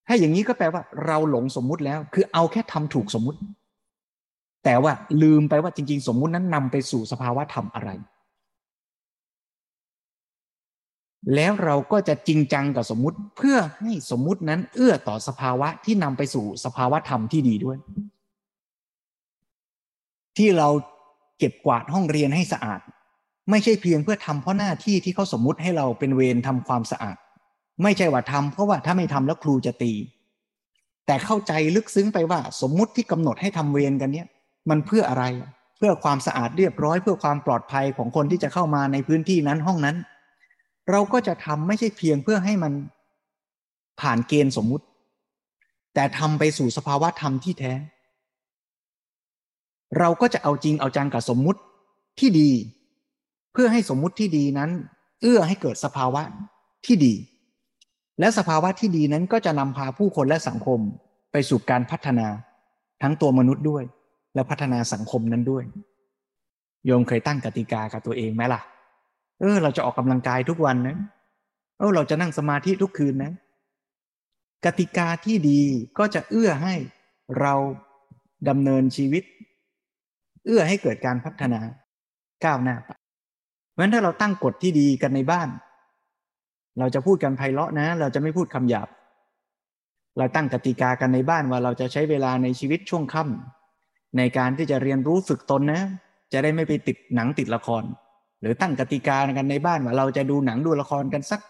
[0.07, 3.39] ถ้าอย่างนี้ก็แปลว่า เราหลงสมมุติแล้ว คือเอาแค่ทำถูกสมมุติ
[4.63, 7.89] แต่ว่าลืมไปว่าจริง ๆ สมมุตินั้นนำไปสู่สภาวะธรรมอะไร
[11.35, 17.77] แล้วเราก็จะจริงจังกับสมมุติ เพื่อให้สมมุตินั้น เอื้อต่อสภาวะที่นำไปสู่สภาวะธรรมที่ดีด้วย
[20.37, 20.69] ที่เรา
[21.37, 22.81] เก็บกวาดห้องเรียนให้สะอาด
[23.49, 27.17] ไม่ใช่เพียงเพื่อทำเพราะหน้าที่ที่เขาสมมุติให้เราเป็นเวรทำความสะอาด
[27.83, 29.93] ไม่ใช่ว่าทำเพราะว่าถ้าไม่ทำแล้วครูจะตี
[31.05, 34.27] แต่เข้าใจลึกซึ้งไปว่าสมมุติที่กำหนดให้ทำเวรกันเนี้ย
[34.69, 35.23] มันเพื่ออะไร
[35.77, 39.97] เพื่อความสะอาดเรียบร้อย เพื่อความปลอดภัยของคนที่จะเข้ามาในพื้นที่นั้นห้องนั้น
[40.91, 42.73] เราก็จะทำไม่ใช่เพียงเพื่อให้มัน
[44.01, 44.85] ผ่านเกณฑ์สมมุติ
[45.93, 47.73] แต่ทำไปสู่สภาวะธรรมที่แท้
[49.99, 51.59] เราก็จะเอาจริงเอาจังกับสมมุติ
[52.19, 52.49] ที่ดี
[53.55, 54.71] เพื่อให้สมมุติที่ดีนั้น
[55.21, 56.21] เอื้อให้เกิดสภาวะ
[56.85, 57.13] ที่ดี
[58.19, 60.79] และสภาวะที่ดีนั้นก็จะนำพาผู้คนและสังคม
[61.31, 62.27] ไปสู่การพัฒนา
[63.01, 63.83] ทั้งตัวมนุษย์ด้วย
[64.35, 65.63] และพัฒนาสังคมนั้นด้วย
[66.85, 68.61] โยมเคยตั้งกติกากับตัวเองไหมล่ะ
[69.39, 70.97] เออ เราจะออกกำลังกายทุกวันนะ
[71.79, 73.31] เออเราจะนั่งสมาธิทุกคืนนะ
[74.65, 75.61] กติกาที่ดี
[75.97, 76.75] ก็จะเอื้อให้
[77.39, 77.53] เรา
[78.49, 79.23] ดำเนินชีวิต
[80.45, 81.59] เอื้อให้เกิดการพัฒนา
[82.45, 82.89] ก้าวหน้าไป
[83.75, 85.49] เพราะฉะนั้นถ้าเราตั้งกฎที่ดีกันในบ้าน
[86.79, 88.87] เราจะพูดกันไพเราะนะ เราจะไม่พูดคำหยาบ
[90.17, 95.81] เราตั้งกติกากันในบ้านว่าเราจะใช้เวลาในชีวิตช่วงค่ำในการที่จะเรียนรู้ฝึกตนนะ
[96.33, 97.83] จะได้ไม่ไปติดหนังติดละคร
[98.41, 101.41] หรือตั้งกติกากันในบ้านว่าเราจะดูหนังดูละครกันสัก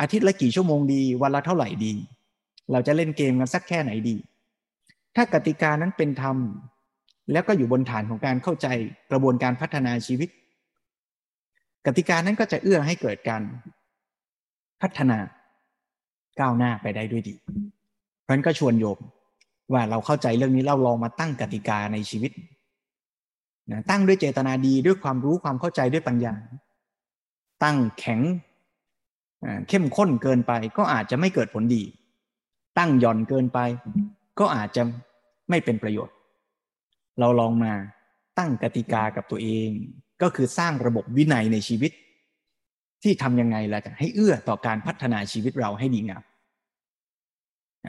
[0.00, 1.92] อาทิตย์ละกี่ชั่วโมงดี วันละเท่าไหร่ดี
[2.72, 4.16] เราจะเล่นเกมกันสักแค่ไหนดี
[5.16, 6.36] ถ้ากติกานั้นเป็นธรรม
[7.32, 8.66] แล้วก็อยู่บนฐานของการเข้าใจ
[9.10, 10.28] กระบวนการพัฒนาชีวิต
[11.86, 13.42] กติกานั้นก็จะเอื้อให้เกิดการ
[14.82, 15.18] พัฒนา
[16.40, 17.34] ก้าวหน้าไปได้ด้วยดี
[18.22, 18.98] เพราะนั้นก็ชวนโยม
[19.72, 22.32] ว่าเราเข้าใจเรื่องนี้เราลองมาตั้งกติกาในชีวิต
[23.70, 26.34] นะตั้งด้วยเจตนาดีด้วยความรู้ความเข้าใจด้วยปัญญา
[27.64, 28.20] ตั้งแข็ง
[29.68, 31.82] เข้มข้นเกินไปก็อาจจะไม่เกิดผลดี
[32.78, 33.58] ตั้งหย่อนเกินไป
[34.38, 34.82] ก็อาจจะ
[35.50, 36.14] ไม่เป็นประโยชน์
[37.20, 37.72] เราลองมา
[38.38, 39.70] ตั้งกติกากับตัวเอง
[40.22, 41.92] ก็คือสร้างระบบวินัยในชีวิต
[43.02, 46.22] ที่ทำยังไงล่ะจะให้เอื้อต่อการพัฒนาชีวิตเราให้ดีงาม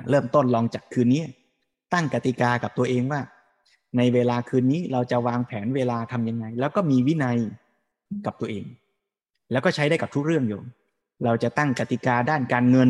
[0.09, 1.23] เริ่มต้นลองจากคืนนี้
[1.93, 3.21] ตั้งกติกากับตัวเองว่า
[3.97, 7.37] ในเวลาคืนนี้เราจะวางแผนเวลาทำยังไง แล้วก็มีวินัย
[8.25, 8.65] กับตัวเอง
[9.51, 10.65] แล้วก็ใช้ได้กับทุกเรื่องโยม
[11.25, 12.89] เราจะตั้งกติกาด้านการเงิน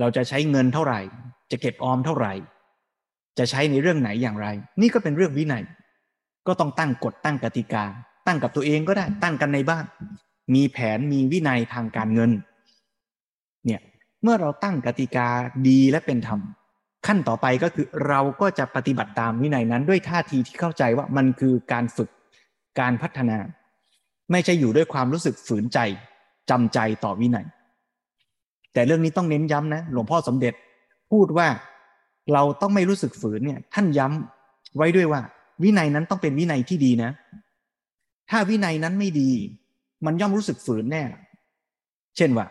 [0.00, 1.00] เราจะใช้เงินเท่าไหร่
[1.50, 2.32] จะเก็บออมเท่าไหร่
[3.38, 4.46] จะใช้ในเรื่องไหนอย่างไร
[4.80, 5.64] นี่ก็เป็นเรื่องวินัย
[6.46, 7.84] ก็ต้องตั้งกฎตั้งกติกา
[8.30, 9.84] ตั้งกับตัวเองก็ได้ ตั้งกันในบ้าน
[10.54, 12.30] มีแผนมีวินัยทางการเงิน
[13.66, 13.80] เนี่ย
[14.22, 15.28] เมื่อเราตั้งกติกา
[15.68, 16.40] ดีและเป็นธรรม
[17.06, 22.10] ขั้นต่อไปก็คือเราก็จะปฏิบัติตามวินัยนั้นด้วยท่าทีที่เข้าใจว่ามันคือการฝึก
[22.80, 23.38] การพัฒนา
[24.32, 25.78] ไม่ใช่อยู่ด้วยความรู้สึกฝืนใจ
[26.50, 27.46] จำใจต่อวินัย
[28.72, 30.54] แต่เรื่องนี้ต้องเน้นย้ำนะ หลวงพ่อสมเด็จ
[31.10, 31.48] พูดว่า
[32.32, 35.20] เราต้องไม่รู้สึกฝืนเนี่ยท่านย้ำไว้ด้วยว่า
[35.62, 37.10] วินัยนั้นต้องเป็นวินัยที่ดีนะ
[38.30, 39.30] ถ้าวินัยนั้นไม่ดี
[40.04, 41.02] มันย่อมรู้สึกฝืนแน่
[42.16, 42.46] เช่นว่า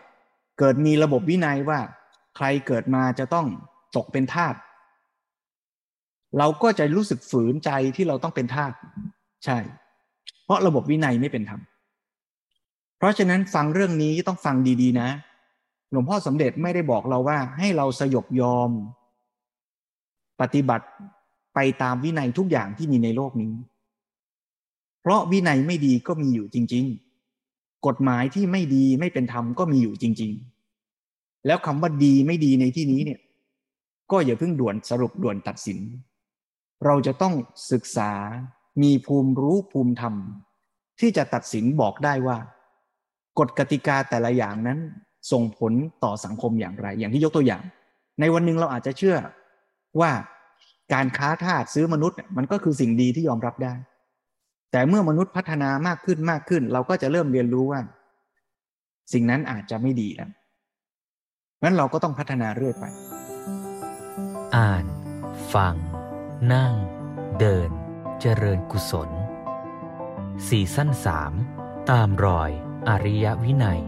[0.58, 1.80] เกิดมีระบบวินัยว่า
[2.36, 3.46] ใครเกิดมาจะต้อง
[3.96, 4.54] ตกเป็นทาส
[6.38, 8.72] เราก็จะรู้สึกฝืนใจที่เราต้องเป็นทาส
[9.44, 9.58] ใช่
[10.44, 11.60] เพราะระบบวินัยไม่เป็นธรรม
[12.98, 15.08] เพราะฉะนั้นฟังเรื่องนี้ต้องฟังดีๆ นะ
[15.90, 18.70] หลวงพ่อสมเด็จไม่ได้บอกเราว่า ให้เราสยบยอม
[20.40, 20.86] ปฏิบัติ
[21.54, 23.52] ไปตามวินัยทุกอย่างที่มีในโลกนี้
[25.00, 26.84] เพราะวินัยไม่ดีก็มีอยู่จริง
[27.36, 30.32] ๆ กฎหมายที่ไม่ดีไม่เป็นธรรมก็มีอยู่จริง
[30.88, 33.20] ๆ แล้วคำว่าดีไม่ดีในที่นี้เนี่ย
[34.10, 35.78] ก็อย่าเพิ่งด่วนสรุปด่วนตัดสิน
[36.84, 37.34] เราจะต้อง
[37.72, 38.12] ศึกษา
[38.82, 40.14] มีภูมิรู้ภูมิธรรม
[41.00, 42.38] ที่จะตัดสินบอกได้ว่า
[43.38, 44.78] กฎกติกาแต่ละอย่างนั้น
[45.32, 45.72] ส่งผล
[46.04, 47.62] ต่อสังคมอย่างไร อย่างที่ยกตัวอย่าง
[48.20, 49.16] ในวันหนึ่งเราอาจจะเชื่อ
[50.00, 50.10] ว่า
[50.94, 53.74] การค้าทาสซื้อมนุษย์มันก็คือสิ่งดีที่ยอมรับได้
[54.70, 57.80] แต่เมื่อมนุษย์พัฒนามากขึ้นมากขึ้น เราก็จะเริ่มเรียนรู้ว่า
[59.12, 60.30] สิ่งนั้นอาจจะไม่ดีแล้ว
[61.62, 62.84] งั้นเราก็ต้องพัฒนาเรื่อยไป
[64.56, 64.84] อ่าน
[65.54, 65.74] ฟัง
[66.52, 66.74] นั่ง
[67.40, 67.70] เดิน
[68.20, 69.10] เจริญกุศล
[70.48, 71.32] สี่สั้นสาม
[71.90, 72.50] ตามรอย
[72.88, 73.80] อริยวินัย